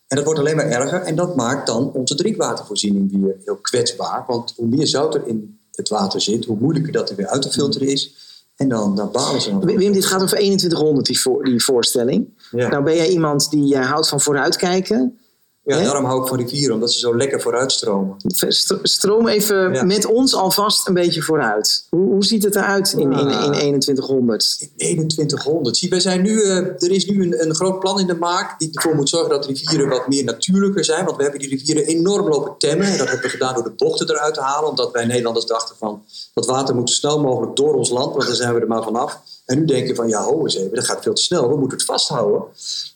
En 0.09 0.17
dat 0.17 0.25
wordt 0.25 0.41
alleen 0.41 0.57
maar 0.57 0.71
erger 0.71 1.01
en 1.01 1.17
dat 1.17 1.37
maakt 1.37 1.67
dan 1.67 1.93
onze 1.93 2.15
drinkwatervoorziening 2.15 3.23
weer 3.23 3.37
heel 3.45 3.57
kwetsbaar. 3.57 4.25
Want 4.27 4.55
hoe 4.57 4.67
meer 4.67 4.87
zout 4.87 5.15
er 5.15 5.27
in 5.27 5.59
het 5.73 5.89
water 5.89 6.21
zit, 6.21 6.45
hoe 6.45 6.57
moeilijker 6.61 6.93
dat 6.93 7.11
er 7.11 7.17
weer 7.17 7.27
uit 7.27 7.43
te 7.43 7.51
filteren 7.51 7.89
is. 7.89 8.15
En 8.57 8.69
dan, 8.69 8.97
dan 8.97 9.11
balen 9.11 9.41
ze. 9.41 9.59
Wim, 9.59 9.93
dit 9.93 10.05
gaat 10.05 10.23
over 10.23 10.37
2100, 10.37 11.07
die, 11.07 11.21
voor, 11.21 11.45
die 11.45 11.65
voorstelling. 11.65 12.29
Ja. 12.51 12.69
Nou 12.69 12.85
ben 12.85 12.97
jij 12.97 13.09
iemand 13.09 13.51
die 13.51 13.75
uh, 13.75 13.91
houdt 13.91 14.09
van 14.09 14.21
vooruitkijken. 14.21 15.19
Ja, 15.65 15.77
Hè? 15.77 15.83
daarom 15.85 16.05
hou 16.05 16.23
ik 16.23 16.29
van 16.29 16.39
rivieren, 16.39 16.75
omdat 16.75 16.93
ze 16.93 16.99
zo 16.99 17.17
lekker 17.17 17.41
vooruitstromen. 17.41 18.17
St- 18.49 18.79
Stroom 18.83 19.29
even 19.29 19.73
Ja. 19.73 19.83
met 19.85 20.07
ons 20.07 20.35
alvast 20.35 20.89
een 20.89 20.95
beetje 20.95 21.23
vooruit. 21.23 21.87
Hoe, 21.91 22.13
hoe 22.13 22.25
ziet 22.25 22.43
het 22.45 22.57
eruit 22.57 22.93
in, 22.93 23.13
in, 23.13 23.29
in 23.53 23.81
2100? 23.81 24.69
In 24.77 25.09
2100. 25.09 25.77
Zie, 25.77 25.91
wij 25.91 26.01
zijn 26.01 26.23
nu, 26.23 26.43
eh, 26.43 26.57
er 26.57 26.91
is 26.91 27.07
nu 27.07 27.23
een, 27.23 27.43
een 27.49 27.55
groot 27.55 27.79
plan 27.81 28.01
in 28.01 28.07
de 28.07 28.15
maak 28.15 28.59
die 28.59 28.69
ervoor 28.73 28.95
moet 28.95 29.09
zorgen 29.09 29.31
dat 29.31 29.47
rivieren 29.47 29.89
wat 29.89 30.09
meer 30.09 30.25
natuurlijker 30.25 30.85
zijn. 30.85 31.05
Want 31.05 31.17
we 31.17 31.23
hebben 31.23 31.41
die 31.41 31.49
rivieren 31.49 31.85
enorm 31.87 32.29
lopen 32.29 32.55
temmen. 32.59 32.87
En 32.87 32.99
dat 32.99 33.07
hebben 33.07 33.25
we 33.25 33.31
gedaan 33.33 33.55
door 33.55 33.65
de 33.65 33.71
bochten 33.77 34.11
eruit 34.11 34.35
te 34.35 34.41
halen. 34.41 34.69
Omdat 34.71 34.93
wij 34.93 35.05
Nederlanders 35.05 35.47
dachten 35.47 35.77
van 35.79 36.03
dat 36.35 36.47
water 36.47 36.75
moet 36.75 36.89
zo 36.91 36.95
snel 36.95 37.21
mogelijk 37.21 37.57
door 37.57 37.75
ons 37.75 37.91
land, 37.91 38.15
want 38.15 38.27
dan 38.27 38.35
zijn 38.37 38.55
we 38.55 38.61
er 38.61 38.67
maar 38.69 38.83
vanaf. 38.83 39.21
En 39.45 39.59
nu 39.59 39.65
denken 39.65 39.95
van 39.95 40.09
ja, 40.09 40.23
ho 40.25 40.43
eens 40.43 40.57
even, 40.57 40.75
dat 40.75 40.85
gaat 40.85 41.03
veel 41.03 41.15
te 41.15 41.23
snel. 41.23 41.49
We 41.49 41.57
moeten 41.57 41.79
het 41.79 41.87
vasthouden. 41.87 42.43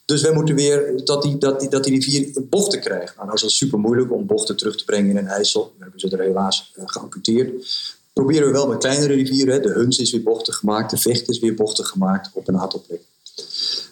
Dus 0.05 0.23
wij 0.23 0.33
moeten 0.33 0.55
weer 0.55 1.05
dat 1.05 1.23
die, 1.23 1.38
dat 1.38 1.61
die, 1.61 1.69
dat 1.69 1.85
die 1.85 1.93
rivier 1.93 2.43
bochten 2.49 2.81
krijgt. 2.81 3.17
Nou, 3.17 3.29
dat 3.29 3.43
is 3.43 3.57
super 3.57 3.79
moeilijk 3.79 4.12
om 4.12 4.26
bochten 4.26 4.57
terug 4.57 4.76
te 4.76 4.85
brengen 4.85 5.11
in 5.11 5.17
een 5.17 5.26
IJssel. 5.26 5.73
We 5.76 5.83
hebben 5.83 6.00
ze 6.00 6.09
er 6.11 6.21
helaas 6.21 6.73
eh, 6.76 6.83
geamputeerd. 6.87 7.67
Proberen 8.12 8.47
we 8.47 8.53
wel 8.53 8.69
met 8.69 8.79
kleinere 8.79 9.15
rivieren. 9.15 9.62
De 9.62 9.69
Huns 9.69 9.99
is 9.99 10.12
weer 10.12 10.23
bochtig 10.23 10.57
gemaakt. 10.57 10.91
De 10.91 10.97
Vecht 10.97 11.29
is 11.29 11.38
weer 11.38 11.55
bochtig 11.55 11.88
gemaakt 11.88 12.31
op 12.33 12.49
een 12.49 12.59
aantal 12.59 12.85
plekken. 12.87 13.09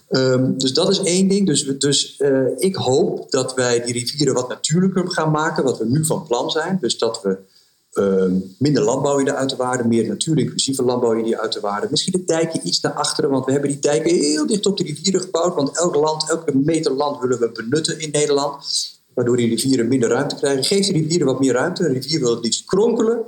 Ehm, 0.09 0.59
dus 0.59 0.73
dat 0.73 0.91
is 0.91 0.99
één 0.99 1.29
ding. 1.29 1.47
Dus, 1.47 1.65
dus 1.79 2.17
eh, 2.17 2.47
ik 2.59 2.75
hoop 2.75 3.31
dat 3.31 3.55
wij 3.55 3.85
die 3.85 3.93
rivieren 3.93 4.35
wat 4.35 4.49
natuurlijker 4.49 5.11
gaan 5.11 5.31
maken. 5.31 5.65
Wat 5.65 5.79
we 5.79 5.87
nu 5.87 6.05
van 6.05 6.27
plan 6.27 6.51
zijn. 6.51 6.79
Dus 6.81 6.99
dat 6.99 7.23
we 7.23 7.37
ehm, 7.95 8.35
minder 8.59 8.83
landbouw 8.83 9.19
in 9.19 9.25
de 9.25 9.35
uiterwaarden. 9.35 9.89
Meer 9.89 10.09
natuur-inclusieve 10.09 10.83
landbouw 10.83 11.13
in 11.13 11.25
die 11.25 11.39
uiterwaarden. 11.39 11.91
Misschien 11.91 12.13
de 12.13 12.25
dijken 12.25 12.67
iets 12.67 12.81
naar 12.81 12.93
achteren. 12.93 13.31
Want 13.31 13.45
we 13.45 13.53
hebben 13.53 13.71
die 13.71 13.79
dijken 13.79 14.15
heel 14.15 14.47
dicht 14.47 14.67
op 14.67 14.77
de 14.77 14.85
rivieren 14.85 15.21
gebouwd. 15.21 15.55
Want 15.55 15.77
elk 15.79 15.95
land, 15.95 16.31
elke 16.31 16.57
meter 16.57 16.93
land 16.93 17.21
willen 17.21 17.39
we 17.39 17.51
benutten 17.53 17.99
in 17.99 18.11
Nederland. 18.11 18.65
Waardoor 19.15 19.37
die 19.37 19.49
rivieren 19.49 19.89
minder 19.89 20.09
ruimte 20.09 20.35
krijgen. 20.35 20.65
Geef 20.65 20.87
de 20.87 20.93
rivieren 20.93 21.27
wat 21.27 21.41
meer 21.41 21.53
ruimte. 21.53 21.85
Een 21.85 21.93
rivier 21.93 22.21
wil 22.21 22.31
het 22.31 22.45
liefst 22.45 22.65
kronkelen. 22.65 23.25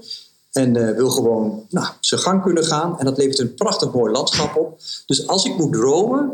En 0.52 0.76
eh, 0.76 0.96
wil 0.96 1.11
gewoon 1.11 1.66
nou, 1.70 1.87
zijn 2.00 2.20
gang 2.20 2.42
kunnen 2.42 2.64
gaan. 2.64 2.99
En 2.99 3.04
dat 3.04 3.16
levert 3.16 3.38
een 3.38 3.54
prachtig 3.54 3.92
mooi 3.92 4.12
landschap 4.12 4.56
op. 4.56 4.80
Dus 5.06 5.26
als 5.26 5.44
ik 5.44 5.56
moet 5.56 5.73
dromen, 5.73 6.32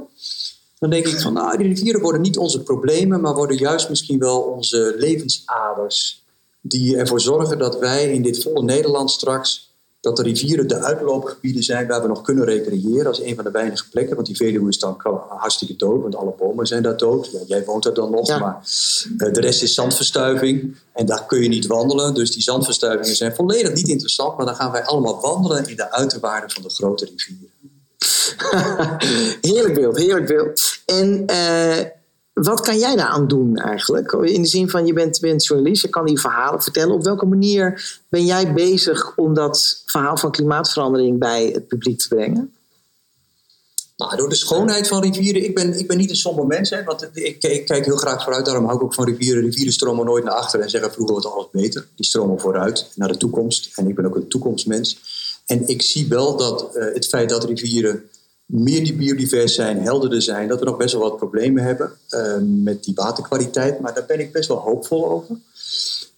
dan 0.78 0.90
denk 0.90 1.06
ik 1.06 1.20
van 1.20 1.32
nou, 1.32 1.56
die 1.56 1.66
rivieren 1.66 2.00
worden 2.00 2.20
niet 2.20 2.38
onze 2.38 2.62
problemen, 2.62 3.20
maar 3.20 3.34
worden 3.34 3.56
juist 3.56 3.88
misschien 3.88 4.18
wel 4.18 4.40
onze 4.40 4.94
levensaders. 4.96 6.21
Die 6.62 6.96
ervoor 6.96 7.20
zorgen 7.20 7.58
dat 7.58 7.78
wij 7.78 8.12
in 8.12 8.22
dit 8.22 8.42
volle 8.42 8.62
Nederland 8.62 9.10
straks, 9.10 9.70
dat 10.00 10.16
de 10.16 10.22
rivieren 10.22 10.68
de 10.68 10.78
uitloopgebieden 10.78 11.62
zijn 11.62 11.86
waar 11.86 12.02
we 12.02 12.08
nog 12.08 12.22
kunnen 12.22 12.44
recreëren. 12.44 13.12
Is 13.12 13.20
een 13.20 13.34
van 13.34 13.44
de 13.44 13.50
weinige 13.50 13.88
plekken, 13.90 14.14
want 14.14 14.26
die 14.26 14.36
Veluwe 14.36 14.68
is 14.68 14.78
dan 14.78 14.96
hartstikke 15.28 15.76
dood, 15.76 16.02
want 16.02 16.16
alle 16.16 16.34
bomen 16.38 16.66
zijn 16.66 16.82
daar 16.82 16.96
dood. 16.96 17.30
Ja, 17.32 17.38
jij 17.46 17.64
woont 17.64 17.84
er 17.84 17.94
dan 17.94 18.10
nog, 18.10 18.26
Ja. 18.26 18.38
maar 18.38 18.60
eh, 19.18 19.32
de 19.32 19.40
rest 19.40 19.62
is 19.62 19.74
zandverstuiving 19.74 20.76
en 20.92 21.06
daar 21.06 21.26
kun 21.26 21.42
je 21.42 21.48
niet 21.48 21.66
wandelen. 21.66 22.14
Dus 22.14 22.30
die 22.32 22.42
zandverstuivingen 22.42 23.16
zijn 23.16 23.34
volledig 23.34 23.74
niet 23.74 23.88
interessant, 23.88 24.36
maar 24.36 24.46
dan 24.46 24.54
gaan 24.54 24.72
wij 24.72 24.84
allemaal 24.84 25.20
wandelen 25.20 25.68
in 25.68 25.76
de 25.76 25.92
uiterwaarden 25.92 26.50
van 26.50 26.62
de 26.62 26.70
grote 26.70 27.04
rivieren. 27.04 27.50
heerlijk 29.50 29.74
beeld, 29.74 29.96
heerlijk 29.96 30.26
beeld. 30.26 30.62
En 30.86 31.26
eh, 31.26 31.86
wat 32.32 32.60
kan 32.60 32.78
jij 32.78 32.96
daaraan 32.96 33.28
doen 33.28 33.56
eigenlijk? 33.56 34.12
In 34.12 34.42
de 34.42 34.48
zin 34.48 34.70
van, 34.70 34.86
je 34.86 34.92
bent, 34.92 35.44
journalist, 35.46 35.82
je 35.82 35.88
kan 35.88 36.06
die 36.06 36.20
verhalen 36.20 36.62
vertellen. 36.62 36.94
Op 36.94 37.04
welke 37.04 37.26
manier 37.26 37.98
ben 38.08 38.24
jij 38.24 38.52
bezig 38.52 39.16
om 39.16 39.34
dat 39.34 39.82
verhaal 39.86 40.16
van 40.16 40.30
klimaatverandering 40.30 41.18
bij 41.18 41.46
het 41.46 41.66
publiek 41.66 41.98
te 41.98 42.08
brengen? 42.08 42.52
Nou, 43.96 44.16
door 44.16 44.28
de 44.28 44.34
schoonheid 44.34 44.88
van 44.88 45.02
rivieren. 45.02 45.44
Ik 45.44 45.54
ben, 45.54 45.78
ik 45.78 45.88
ben 45.88 45.96
niet 45.96 46.10
een 46.10 46.16
somber 46.16 46.46
mens, 46.46 46.70
hè, 46.70 46.84
want 46.84 47.02
ik, 47.12 47.42
ik 47.42 47.66
kijk 47.66 47.84
heel 47.84 47.96
graag 47.96 48.22
vooruit. 48.22 48.44
Daarom 48.44 48.64
hou 48.64 48.76
ik 48.76 48.82
ook 48.82 48.94
van 48.94 49.04
rivieren. 49.04 49.42
Rivieren 49.42 49.72
stromen 49.72 50.04
nooit 50.04 50.24
naar 50.24 50.34
achter 50.34 50.60
en 50.60 50.70
zeggen 50.70 50.92
vroeger 50.92 51.14
was 51.14 51.26
alles 51.26 51.46
beter. 51.52 51.86
Die 51.96 52.06
stromen 52.06 52.40
vooruit 52.40 52.90
naar 52.94 53.08
de 53.08 53.16
toekomst. 53.16 53.70
En 53.74 53.88
ik 53.88 53.94
ben 53.94 54.06
ook 54.06 54.16
een 54.16 54.28
toekomstmens. 54.28 54.98
En 55.46 55.68
ik 55.68 55.82
zie 55.82 56.08
wel 56.08 56.36
dat 56.36 56.76
eh, 56.76 56.94
het 56.94 57.06
feit 57.06 57.28
dat 57.28 57.44
rivieren 57.44 58.08
meer 58.46 58.96
biodivers 58.96 59.54
zijn, 59.54 59.80
helderder 59.80 60.22
zijn, 60.22 60.48
dat 60.48 60.58
we 60.58 60.64
nog 60.64 60.76
best 60.76 60.92
wel 60.92 61.02
wat 61.02 61.16
problemen 61.16 61.64
hebben 61.64 61.92
eh, 62.08 62.36
met 62.40 62.84
die 62.84 62.94
waterkwaliteit. 62.94 63.80
Maar 63.80 63.94
daar 63.94 64.06
ben 64.06 64.20
ik 64.20 64.32
best 64.32 64.48
wel 64.48 64.58
hoopvol 64.58 65.10
over. 65.10 65.36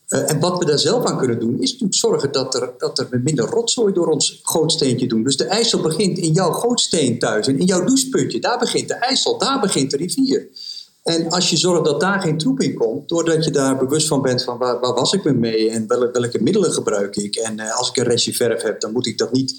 Eh, 0.09 0.31
en 0.31 0.41
wat 0.41 0.59
we 0.59 0.65
daar 0.65 0.79
zelf 0.79 1.05
aan 1.05 1.19
kunnen 1.19 1.41
doen, 1.41 1.61
is 1.61 1.73
natuurlijk 1.73 1.95
zorgen 1.95 2.33
dat 2.33 2.55
er, 2.55 2.73
dat 2.79 2.99
er 2.99 3.21
minder 3.25 3.45
rotzooi 3.45 3.93
door 3.93 4.07
ons 4.07 4.41
gootsteentje 4.43 5.07
doen. 5.07 5.23
Dus 5.23 5.37
de 5.37 5.45
IJssel 5.45 5.81
begint 5.81 6.19
in 6.19 6.33
jouw 6.33 6.53
gootsteen 6.53 7.19
thuis 7.19 7.47
en 7.47 7.59
in 7.59 7.67
jouw 7.67 7.85
doucheputje. 7.85 8.41
Daar 8.41 8.59
begint 8.59 8.89
de 8.89 8.95
IJssel, 8.95 9.39
daar 9.39 9.61
begint 9.61 9.91
de 9.91 9.97
rivier. 9.97 10.49
En 11.03 11.31
als 11.31 11.51
je 11.51 11.57
zorgt 11.57 11.85
dat 11.85 12.01
daar 12.01 12.21
geen 12.21 12.39
troep 12.39 12.61
in 12.61 12.75
komt, 12.75 13.09
doordat 13.09 13.45
je 13.45 13.51
daar 13.51 13.77
bewust 13.77 14.09
van 14.09 14.23
bent 14.23 14.45
van 14.45 14.59
waar, 14.59 14.81
waar 14.81 14.95
was 14.95 15.13
ik 15.13 15.25
me 15.25 15.33
mee 15.33 15.71
en 15.71 15.87
welke, 15.87 16.21
welke 16.21 16.43
middelen 16.43 16.73
gebruik 16.73 17.17
ik. 17.17 17.37
En 17.37 17.59
eh, 17.59 17.77
als 17.79 17.89
ik 17.89 17.97
een 17.97 18.05
restje 18.05 18.33
verf 18.33 18.63
heb, 18.63 18.81
dan 18.81 18.93
moet 18.93 19.07
ik 19.07 19.19
dat 19.19 19.33
niet 19.33 19.55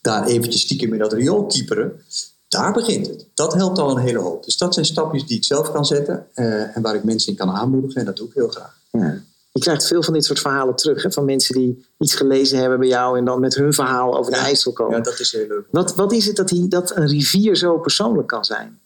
daar 0.00 0.26
eventjes 0.26 0.62
stiekem 0.62 0.92
in 0.92 0.98
dat 0.98 1.12
riool 1.12 1.46
kieperen. 1.46 2.02
Daar 2.48 2.72
begint 2.72 3.06
het. 3.06 3.26
Dat 3.34 3.54
helpt 3.54 3.78
al 3.78 3.90
een 3.90 4.02
hele 4.02 4.18
hoop. 4.18 4.44
Dus 4.44 4.56
dat 4.56 4.74
zijn 4.74 4.86
stapjes 4.86 5.26
die 5.26 5.36
ik 5.36 5.44
zelf 5.44 5.72
kan 5.72 5.84
zetten 5.84 6.26
eh, 6.34 6.76
en 6.76 6.82
waar 6.82 6.94
ik 6.94 7.04
mensen 7.04 7.32
in 7.32 7.38
kan 7.38 7.50
aanmoedigen. 7.50 8.00
En 8.00 8.06
dat 8.06 8.16
doe 8.16 8.28
ik 8.28 8.34
heel 8.34 8.48
graag. 8.48 8.78
Ja. 8.90 9.22
Je 9.52 9.60
krijgt 9.60 9.86
veel 9.86 10.02
van 10.02 10.12
dit 10.12 10.24
soort 10.24 10.38
verhalen 10.38 10.76
terug. 10.76 11.02
Hè? 11.02 11.12
Van 11.12 11.24
mensen 11.24 11.54
die 11.54 11.86
iets 11.98 12.14
gelezen 12.14 12.58
hebben 12.58 12.78
bij 12.78 12.88
jou 12.88 13.18
en 13.18 13.24
dan 13.24 13.40
met 13.40 13.54
hun 13.54 13.72
verhaal 13.72 14.18
over 14.18 14.32
de 14.32 14.38
Ja. 14.38 14.44
IJssel 14.44 14.72
komen. 14.72 14.96
Ja, 14.96 15.02
dat 15.02 15.20
is 15.20 15.32
heel 15.32 15.46
leuk. 15.46 15.64
Wat, 15.70 15.94
wat 15.94 16.12
is 16.12 16.26
het 16.26 16.36
dat, 16.36 16.48
die, 16.48 16.68
dat 16.68 16.96
een 16.96 17.06
rivier 17.06 17.56
zo 17.56 17.78
persoonlijk 17.78 18.28
kan 18.28 18.44
zijn? 18.44 18.78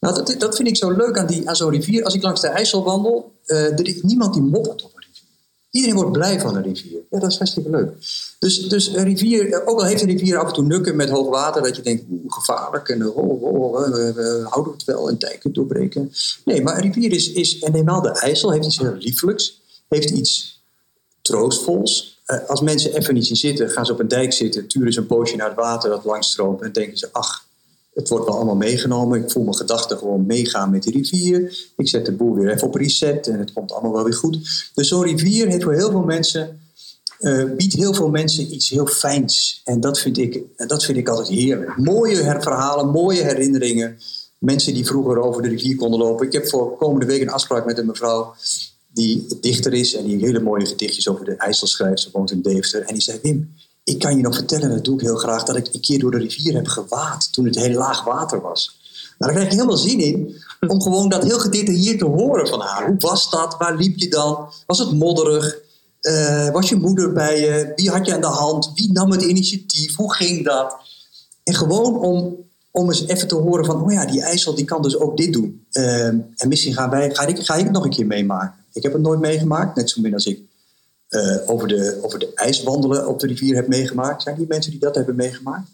Nou, 0.00 0.14
dat, 0.14 0.34
dat 0.38 0.56
vind 0.56 0.68
ik 0.68 0.76
zo 0.76 0.90
leuk 0.90 1.18
aan, 1.18 1.26
die, 1.26 1.48
aan 1.48 1.56
zo'n 1.56 1.70
rivier. 1.70 2.04
Als 2.04 2.14
ik 2.14 2.22
langs 2.22 2.40
de 2.40 2.46
IJssel 2.46 2.84
wandel, 2.84 3.32
eh, 3.44 3.64
er 3.64 3.86
is 3.86 4.02
niemand 4.02 4.34
die 4.34 4.42
moppert 4.42 4.84
op. 4.84 4.97
Iedereen 5.70 5.96
wordt 5.96 6.12
blij 6.12 6.40
van 6.40 6.56
een 6.56 6.62
rivier. 6.62 7.00
Ja, 7.10 7.18
dat 7.18 7.30
is 7.30 7.36
hartstikke 7.36 7.70
leuk. 7.70 7.92
Dus, 8.38 8.68
dus 8.68 8.86
een 8.86 9.04
rivier, 9.04 9.52
eh, 9.52 9.68
ook 9.68 9.78
al 9.78 9.84
heeft 9.84 10.02
een 10.02 10.08
rivier 10.08 10.38
af 10.38 10.46
en 10.46 10.52
toe 10.52 10.64
nukken 10.64 10.96
met 10.96 11.08
hoog 11.08 11.28
water, 11.28 11.62
dat 11.62 11.76
je 11.76 11.82
denkt, 11.82 12.04
oeh, 12.10 12.32
gevaarlijk 12.32 12.88
en 12.88 13.02
eh, 13.02 13.16
oh, 13.16 13.42
oh, 13.42 13.72
oh, 13.72 13.90
we, 13.90 14.12
we 14.12 14.46
houden 14.48 14.72
het 14.72 14.84
wel 14.84 15.08
en 15.08 15.18
dijken 15.18 15.52
doorbreken. 15.52 16.12
Nee, 16.44 16.62
maar 16.62 16.76
een 16.76 16.92
rivier 16.92 17.12
is, 17.12 17.32
is 17.32 17.58
en 17.58 17.74
eenmaal 17.74 18.02
de 18.02 18.20
IJssel, 18.20 18.52
heeft 18.52 18.66
iets 18.66 18.78
heel 18.78 18.94
liefelijks, 18.98 19.60
heeft 19.88 20.10
iets 20.10 20.62
troostvols. 21.22 22.20
Eh, 22.24 22.48
als 22.48 22.60
mensen 22.60 22.94
even 22.94 23.14
niet 23.14 23.26
zien 23.26 23.36
zitten, 23.36 23.70
gaan 23.70 23.86
ze 23.86 23.92
op 23.92 24.00
een 24.00 24.08
dijk 24.08 24.32
zitten, 24.32 24.68
turen 24.68 24.92
ze 24.92 25.00
een 25.00 25.06
poosje 25.06 25.36
naar 25.36 25.48
het 25.48 25.56
water 25.56 25.90
dat 25.90 26.04
langstroomt 26.04 26.62
en 26.62 26.72
denken 26.72 26.98
ze, 26.98 27.08
ach, 27.12 27.46
het 27.98 28.08
wordt 28.08 28.26
wel 28.26 28.34
allemaal 28.34 28.56
meegenomen. 28.56 29.22
Ik 29.22 29.30
voel 29.30 29.42
mijn 29.42 29.56
gedachten 29.56 29.98
gewoon 29.98 30.26
meegaan 30.26 30.70
met 30.70 30.82
die 30.82 30.92
rivier. 30.92 31.66
Ik 31.76 31.88
zet 31.88 32.06
de 32.06 32.12
boel 32.12 32.34
weer 32.34 32.52
even 32.52 32.66
op 32.66 32.74
reset 32.74 33.26
en 33.26 33.38
het 33.38 33.52
komt 33.52 33.72
allemaal 33.72 33.92
wel 33.92 34.04
weer 34.04 34.14
goed. 34.14 34.70
Dus 34.74 34.88
zo'n 34.88 35.02
rivier 35.02 35.48
heeft 35.48 35.62
voor 35.62 35.74
heel 35.74 35.90
veel 35.90 36.02
mensen, 36.02 36.60
eh, 37.18 37.44
biedt 37.56 37.74
heel 37.74 37.94
veel 37.94 38.08
mensen 38.08 38.54
iets 38.54 38.68
heel 38.68 38.86
fijns. 38.86 39.60
En 39.64 39.80
dat 39.80 39.98
vind 39.98 40.18
ik, 40.18 40.42
dat 40.56 40.84
vind 40.84 40.98
ik 40.98 41.08
altijd 41.08 41.28
heerlijk. 41.28 41.76
Mooie 41.76 42.16
verhalen, 42.40 42.90
mooie 42.90 43.22
herinneringen. 43.22 43.98
Mensen 44.38 44.74
die 44.74 44.86
vroeger 44.86 45.18
over 45.18 45.42
de 45.42 45.48
rivier 45.48 45.76
konden 45.76 45.98
lopen. 45.98 46.26
Ik 46.26 46.32
heb 46.32 46.48
voor 46.48 46.76
komende 46.76 47.06
week 47.06 47.20
een 47.20 47.30
afspraak 47.30 47.66
met 47.66 47.78
een 47.78 47.86
mevrouw 47.86 48.34
die 48.92 49.26
dichter 49.40 49.72
is 49.72 49.94
en 49.94 50.04
die 50.04 50.24
hele 50.24 50.40
mooie 50.40 50.66
gedichtjes 50.66 51.08
over 51.08 51.24
de 51.24 51.36
IJssel 51.36 51.66
schrijft. 51.66 52.00
Ze 52.00 52.08
woont 52.12 52.30
in 52.30 52.42
Deventer. 52.42 52.82
En 52.82 52.94
die 52.94 53.02
zei, 53.02 53.18
Wim, 53.22 53.54
ik 53.88 53.98
kan 53.98 54.16
je 54.16 54.22
nog 54.22 54.34
vertellen, 54.34 54.70
dat 54.70 54.84
doe 54.84 54.94
ik 54.94 55.00
heel 55.00 55.16
graag, 55.16 55.44
dat 55.44 55.56
ik 55.56 55.68
een 55.72 55.80
keer 55.80 55.98
door 55.98 56.10
de 56.10 56.18
rivier 56.18 56.54
heb 56.54 56.66
gewaad 56.66 57.32
toen 57.32 57.44
het 57.44 57.54
heel 57.54 57.78
laag 57.78 58.04
water 58.04 58.40
was. 58.40 58.76
Nou, 59.18 59.32
daar 59.32 59.32
krijg 59.32 59.48
je 59.48 59.54
helemaal 59.54 59.76
zin 59.76 60.00
in 60.00 60.42
om 60.68 60.82
gewoon 60.82 61.08
dat 61.08 61.22
heel 61.22 61.38
gedetailleerd 61.38 61.98
te 61.98 62.04
horen 62.04 62.48
van 62.48 62.60
haar. 62.60 62.86
Hoe 62.86 62.96
was 62.98 63.30
dat? 63.30 63.56
Waar 63.58 63.76
liep 63.76 63.98
je 63.98 64.08
dan? 64.08 64.48
Was 64.66 64.78
het 64.78 64.92
modderig? 64.92 65.56
Eh, 66.00 66.50
was 66.50 66.68
je 66.68 66.76
moeder 66.76 67.12
bij 67.12 67.40
je? 67.40 67.72
Wie 67.76 67.90
had 67.90 68.06
je 68.06 68.14
aan 68.14 68.20
de 68.20 68.26
hand? 68.26 68.70
Wie 68.74 68.92
nam 68.92 69.10
het 69.10 69.22
initiatief? 69.22 69.96
Hoe 69.96 70.14
ging 70.14 70.44
dat? 70.44 70.76
En 71.44 71.54
gewoon 71.54 72.00
om, 72.00 72.36
om 72.70 72.88
eens 72.88 73.06
even 73.06 73.28
te 73.28 73.34
horen 73.34 73.64
van, 73.64 73.82
oh 73.82 73.92
ja, 73.92 74.06
die 74.06 74.22
IJssel 74.22 74.54
die 74.54 74.64
kan 74.64 74.82
dus 74.82 74.98
ook 74.98 75.16
dit 75.16 75.32
doen. 75.32 75.66
Eh, 75.70 76.06
en 76.06 76.48
misschien 76.48 76.74
gaan 76.74 76.90
wij, 76.90 77.14
ga, 77.14 77.26
ik, 77.26 77.38
ga 77.38 77.54
ik 77.54 77.70
nog 77.70 77.84
een 77.84 77.90
keer 77.90 78.06
meemaken. 78.06 78.54
Ik 78.72 78.82
heb 78.82 78.92
het 78.92 79.02
nooit 79.02 79.20
meegemaakt, 79.20 79.76
net 79.76 79.90
zo 79.90 80.00
min 80.00 80.14
als 80.14 80.26
ik 80.26 80.40
eh, 81.08 81.50
over, 81.50 81.68
de, 81.68 81.98
over 82.02 82.18
de 82.18 82.32
ijswandelen 82.34 83.08
op 83.08 83.20
de 83.20 83.26
rivier 83.26 83.54
heb 83.54 83.68
meegemaakt. 83.68 84.22
Zijn 84.22 84.36
die 84.36 84.46
mensen 84.48 84.70
die 84.70 84.80
dat 84.80 84.94
hebben 84.94 85.16
meegemaakt? 85.16 85.68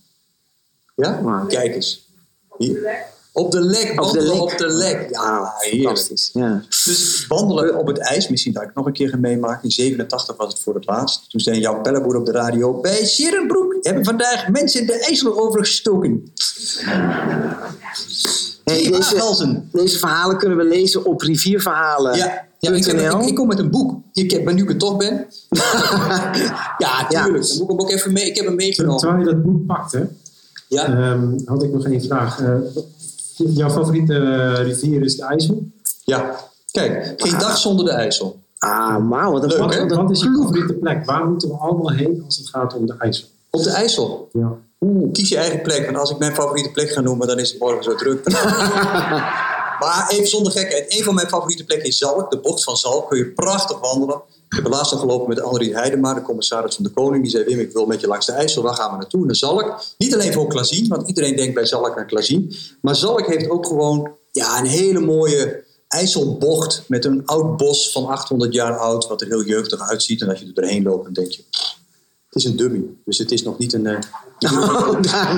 Ja? 0.97 1.45
Kijk 1.49 1.75
eens. 1.75 2.09
Hier. 2.59 3.13
Op 3.33 3.51
de 3.51 3.61
lek, 3.61 4.03
Op 4.03 4.13
de 4.13 4.23
lek. 4.23 4.41
op 4.41 4.59
de 4.59 4.69
lek. 4.69 5.09
Ja. 5.11 5.55
Fantastisch. 5.59 6.31
Ja. 6.33 6.63
Dus 6.69 7.27
wandelen 7.29 7.79
op 7.79 7.87
het 7.87 7.99
ijs, 7.99 8.29
misschien 8.29 8.53
dat 8.53 8.63
ik 8.63 8.75
nog 8.75 8.87
een 8.87 8.93
keer 8.93 9.09
ga 9.09 9.17
meemaken. 9.17 9.63
In 9.63 9.71
87 9.71 10.37
was 10.37 10.53
het 10.53 10.63
voor 10.63 10.75
het 10.75 10.87
laatst. 10.87 11.31
Toen 11.31 11.41
zei 11.41 11.59
Jan 11.59 11.83
Pelleboer 11.83 12.17
op 12.17 12.27
de 12.27 12.33
radio... 12.33 12.81
Bij 12.81 13.05
Serenbroek 13.05 13.77
hebben 13.81 14.05
vandaag 14.05 14.49
mensen 14.49 14.87
de 14.87 14.99
IJssel 14.99 15.39
overgestoken. 15.39 16.33
Hey, 16.81 18.54
Hey, 18.65 18.91
deze, 18.91 19.63
deze 19.73 19.99
verhalen 19.99 20.39
kunnen 20.39 20.59
we 20.59 20.65
lezen 20.65 21.05
op 21.05 21.21
rivierverhalen. 21.21 22.17
Ja, 22.17 22.25
ja 22.59 22.71
ik, 22.71 22.85
heb- 22.85 22.97
ik, 23.21 23.29
ik 23.29 23.35
kom 23.35 23.47
met 23.49 23.59
een 23.59 23.71
boek. 23.71 24.01
Ik 24.13 24.31
heb, 24.31 24.45
maar 24.45 24.55
nu 24.55 24.63
ik 24.63 24.69
er 24.69 24.77
toch 24.77 24.97
ben. 24.97 25.27
ja, 26.79 27.07
tuurlijk. 27.09 27.49
Dan 27.49 27.57
moet 27.59 27.61
ik 27.63 27.69
hem 27.69 27.81
ook 27.81 27.91
even 27.91 28.13
mee. 28.13 28.27
Ik 28.27 28.37
heb 28.37 28.47
hem 28.47 28.55
meegenomen. 28.55 28.99
Terwijl 28.99 29.19
je 29.21 29.25
dat 29.25 29.43
boek 29.43 29.67
pakt, 29.67 29.97
Ja. 30.69 30.87
ehm, 30.87 31.29
had 31.45 31.63
ik 31.63 31.73
nog 31.73 31.85
één 31.87 32.03
vraag. 32.03 32.41
Eh, 32.41 32.55
jouw 33.37 33.71
favoriete 33.71 34.15
eh, 34.15 34.65
rivier 34.65 35.03
is 35.03 35.17
de 35.17 35.25
IJssel. 35.25 35.67
ja. 36.05 36.37
Kijk, 36.71 37.15
geen 37.17 37.39
dag 37.39 37.59
zonder 37.59 37.85
de 37.85 37.91
IJssel. 37.91 38.43
Ah, 38.59 39.09
wauw, 39.09 39.33
wat 39.33 39.43
een 39.43 39.67
Leuk, 39.69 39.95
wat 39.95 40.11
is 40.11 40.21
je 40.21 40.39
favoriete 40.41 40.73
plek? 40.75 41.05
Waar 41.05 41.27
moeten 41.29 41.49
we 41.49 41.55
allemaal 41.55 41.91
heen 41.91 42.23
als 42.25 42.37
het 42.37 42.49
gaat 42.49 42.75
om 42.77 42.87
de 42.87 42.95
IJssel? 42.99 43.29
Op 43.51 43.63
de 43.63 43.71
IJssel. 43.71 44.29
Ja. 44.33 44.53
Oeh, 44.85 45.13
kies 45.13 45.29
je 45.29 45.37
eigen 45.37 45.63
plek. 45.63 45.85
Want 45.85 45.97
als 45.97 46.11
ik 46.11 46.19
mijn 46.19 46.35
favoriete 46.35 46.71
plek 46.71 46.91
ga 46.91 47.01
noemen, 47.01 47.27
dan 47.27 47.39
is 47.39 47.51
het 47.51 47.61
morgen 47.61 47.85
zo 47.85 47.95
druk. 47.95 48.25
maar 49.81 50.07
even 50.09 50.27
zonder 50.29 50.53
gekheid. 50.53 50.95
Een 50.99 51.05
van 51.05 51.15
mijn 51.15 51.29
favoriete 51.29 51.65
plekken 51.65 51.89
is 51.89 51.99
Zalk. 51.99 52.31
De 52.31 52.39
bocht 52.39 52.65
van 52.65 52.77
Zalk. 52.77 53.09
Kun 53.09 53.19
je 53.19 53.27
prachtig 53.33 53.81
wandelen. 53.81 54.23
Ik 54.49 54.57
heb 54.63 54.69
laatst 54.73 54.93
nog 54.93 55.01
gelopen 55.01 55.29
met 55.29 55.41
André 55.41 55.65
Heidema, 55.73 56.15
de 56.15 56.23
commissaris 56.23 56.75
van 56.75 56.85
de 56.85 56.91
Koning. 56.91 57.23
Die 57.23 57.31
zei, 57.31 57.45
Wim, 57.45 57.59
ik 57.59 57.73
wil 57.73 57.87
met 57.87 58.01
je 58.01 58.07
langs 58.07 58.27
de 58.27 58.33
IJssel. 58.33 58.63
Waar 58.63 58.75
gaan 58.75 58.91
we 58.91 58.97
naartoe? 58.97 59.25
Naar 59.27 59.35
Zalk. 59.37 59.81
Niet 59.99 60.15
alleen 60.15 60.33
voor 60.33 60.47
Klazien, 60.47 60.89
want 60.89 61.09
iedereen 61.09 61.37
denkt 61.37 61.55
bij 61.55 61.67
Zalk 61.67 61.95
naar 61.97 62.05
Klazien. 62.07 62.55
Maar 62.81 62.97
Zalk 62.97 63.27
heeft 63.27 63.51
ook 63.51 63.67
gewoon 63.67 64.11
ja, 64.33 64.59
een 64.59 64.67
hele 64.67 65.01
mooie 65.01 65.65
IJsselbocht 65.89 66.83
met 66.89 67.05
een 67.05 67.23
oud 67.27 67.57
bos 67.57 67.93
van 67.93 68.07
800 68.07 68.53
jaar 68.53 68.79
oud. 68.79 69.07
Wat 69.07 69.21
er 69.21 69.27
heel 69.27 69.45
jeugdig 69.45 69.81
uitziet. 69.81 70.21
En 70.23 70.29
als 70.29 70.41
je 70.41 70.47
er 70.47 70.55
doorheen 70.55 70.83
loopt, 70.83 71.05
dan 71.05 71.13
denk 71.13 71.31
je... 71.31 71.43
"Pff, 71.51 71.77
Het 72.29 72.43
is 72.43 72.45
een 72.45 72.57
dummy. 72.57 72.85
Dus 73.05 73.19
het 73.19 73.33
is 73.33 73.43
nog 73.43 73.59
niet 73.59 73.73
een... 73.73 73.87
eh, 73.87 73.99
Oh, 74.45 75.03
Daan. 75.03 75.37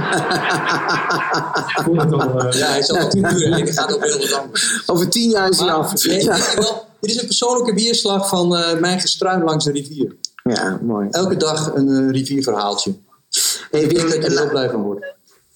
Ik 1.66 1.82
voel 1.84 1.96
het 1.96 2.12
al. 2.12 2.40
eh, 2.40 2.58
Ja, 2.58 2.66
hij 2.66 2.78
is 2.78 2.90
al 2.90 3.08
tien 3.08 3.24
uur 3.24 3.52
en 3.52 3.58
ik 3.58 3.70
gaat 3.72 3.94
over 3.94 4.06
heel 4.08 4.18
wat 4.18 4.32
anders. 4.32 4.82
Over 4.86 5.08
tien 5.08 5.30
jaar 5.30 5.48
is 5.48 5.58
hij 5.60 5.70
af. 5.70 5.90
dit 5.92 7.10
is 7.10 7.20
een 7.20 7.26
persoonlijke 7.26 7.74
weerslag 7.74 8.28
van 8.28 8.56
eh, 8.56 8.78
mijn 8.80 9.00
gestruin 9.00 9.42
langs 9.42 9.64
de 9.64 9.72
rivier. 9.72 10.16
ja, 10.44 10.78
mooi. 10.82 11.08
Elke 11.10 11.36
dag 11.36 11.74
een 11.74 11.88
eh, 11.88 12.10
rivierverhaaltje. 12.10 12.94
Hey, 13.70 13.80
Ik 13.80 13.88
denk 13.94 14.00
Wim, 14.08 14.10
dat 14.10 14.18
je 14.18 14.24
er 14.24 14.30
heel 14.36 14.44
na, 14.44 14.50
blij 14.50 14.70
van 14.70 14.82
wordt. 14.82 15.04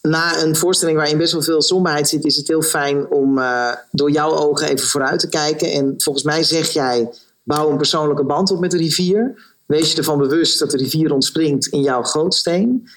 na 0.03 0.43
een 0.43 0.57
voorstelling 0.57 0.97
waarin 0.99 1.19
best 1.19 1.33
wel 1.33 1.43
veel 1.43 1.63
somberheid 1.63 2.09
zit, 2.09 2.25
is 2.25 2.37
het 2.37 2.49
heel 2.49 2.63
fijn 2.63 3.07
om 3.11 3.39
eh, 3.39 3.69
door 3.91 4.11
jouw 4.11 4.31
ogen 4.37 4.69
even 4.69 4.89
vooruit 4.89 5.21
te 5.21 5.29
kijken. 5.29 5.73
En 5.73 5.95
volgens 5.99 6.25
mij 6.25 6.43
zeg 6.43 6.69
jij, 6.71 7.11
bouw 7.43 7.71
een 7.71 7.77
persoonlijke 7.77 8.25
band 8.25 8.51
op 8.51 8.61
met 8.61 8.71
de 8.71 8.77
rivier. 8.77 9.49
Wees 9.67 9.91
je 9.93 9.97
ervan 9.99 10.19
bewust 10.19 10.59
dat 10.59 10.71
de 10.71 10.77
rivier 10.77 11.13
ontspringt 11.13 11.67
in 11.67 11.83
jouw 11.83 12.03
grootsteen. 12.03 12.89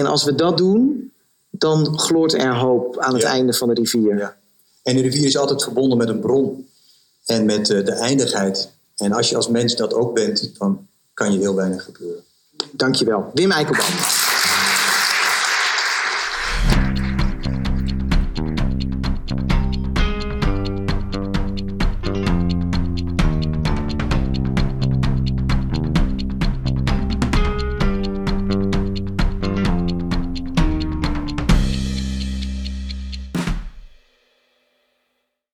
En 0.00 0.06
als 0.06 0.24
we 0.24 0.34
dat 0.34 0.56
doen, 0.56 1.12
dan 1.50 1.98
gloort 1.98 2.34
er 2.34 2.54
hoop 2.56 2.98
aan 2.98 3.12
het 3.12 3.22
Ja. 3.22 3.28
einde 3.28 3.52
van 3.52 3.68
de 3.68 3.74
rivier. 3.74 4.16
Ja. 4.18 4.36
En 4.82 4.94
de 4.96 5.02
rivier 5.02 5.26
is 5.26 5.36
altijd 5.36 5.62
verbonden 5.62 5.98
met 5.98 6.08
een 6.08 6.20
bron. 6.20 6.68
En 7.24 7.44
met 7.44 7.70
eh, 7.70 7.84
de 7.84 7.92
eindigheid. 7.92 8.70
En 8.96 9.12
als 9.12 9.28
je 9.28 9.36
als 9.36 9.48
mens 9.48 9.76
dat 9.76 9.94
ook 9.94 10.14
bent, 10.14 10.58
dan 10.58 10.86
kan 11.14 11.32
je 11.32 11.38
heel 11.38 11.54
weinig 11.54 11.84
gebeuren. 11.84 12.22
Dankjewel. 12.72 13.30
Wim 13.34 13.50
Eikelboom. 13.50 14.29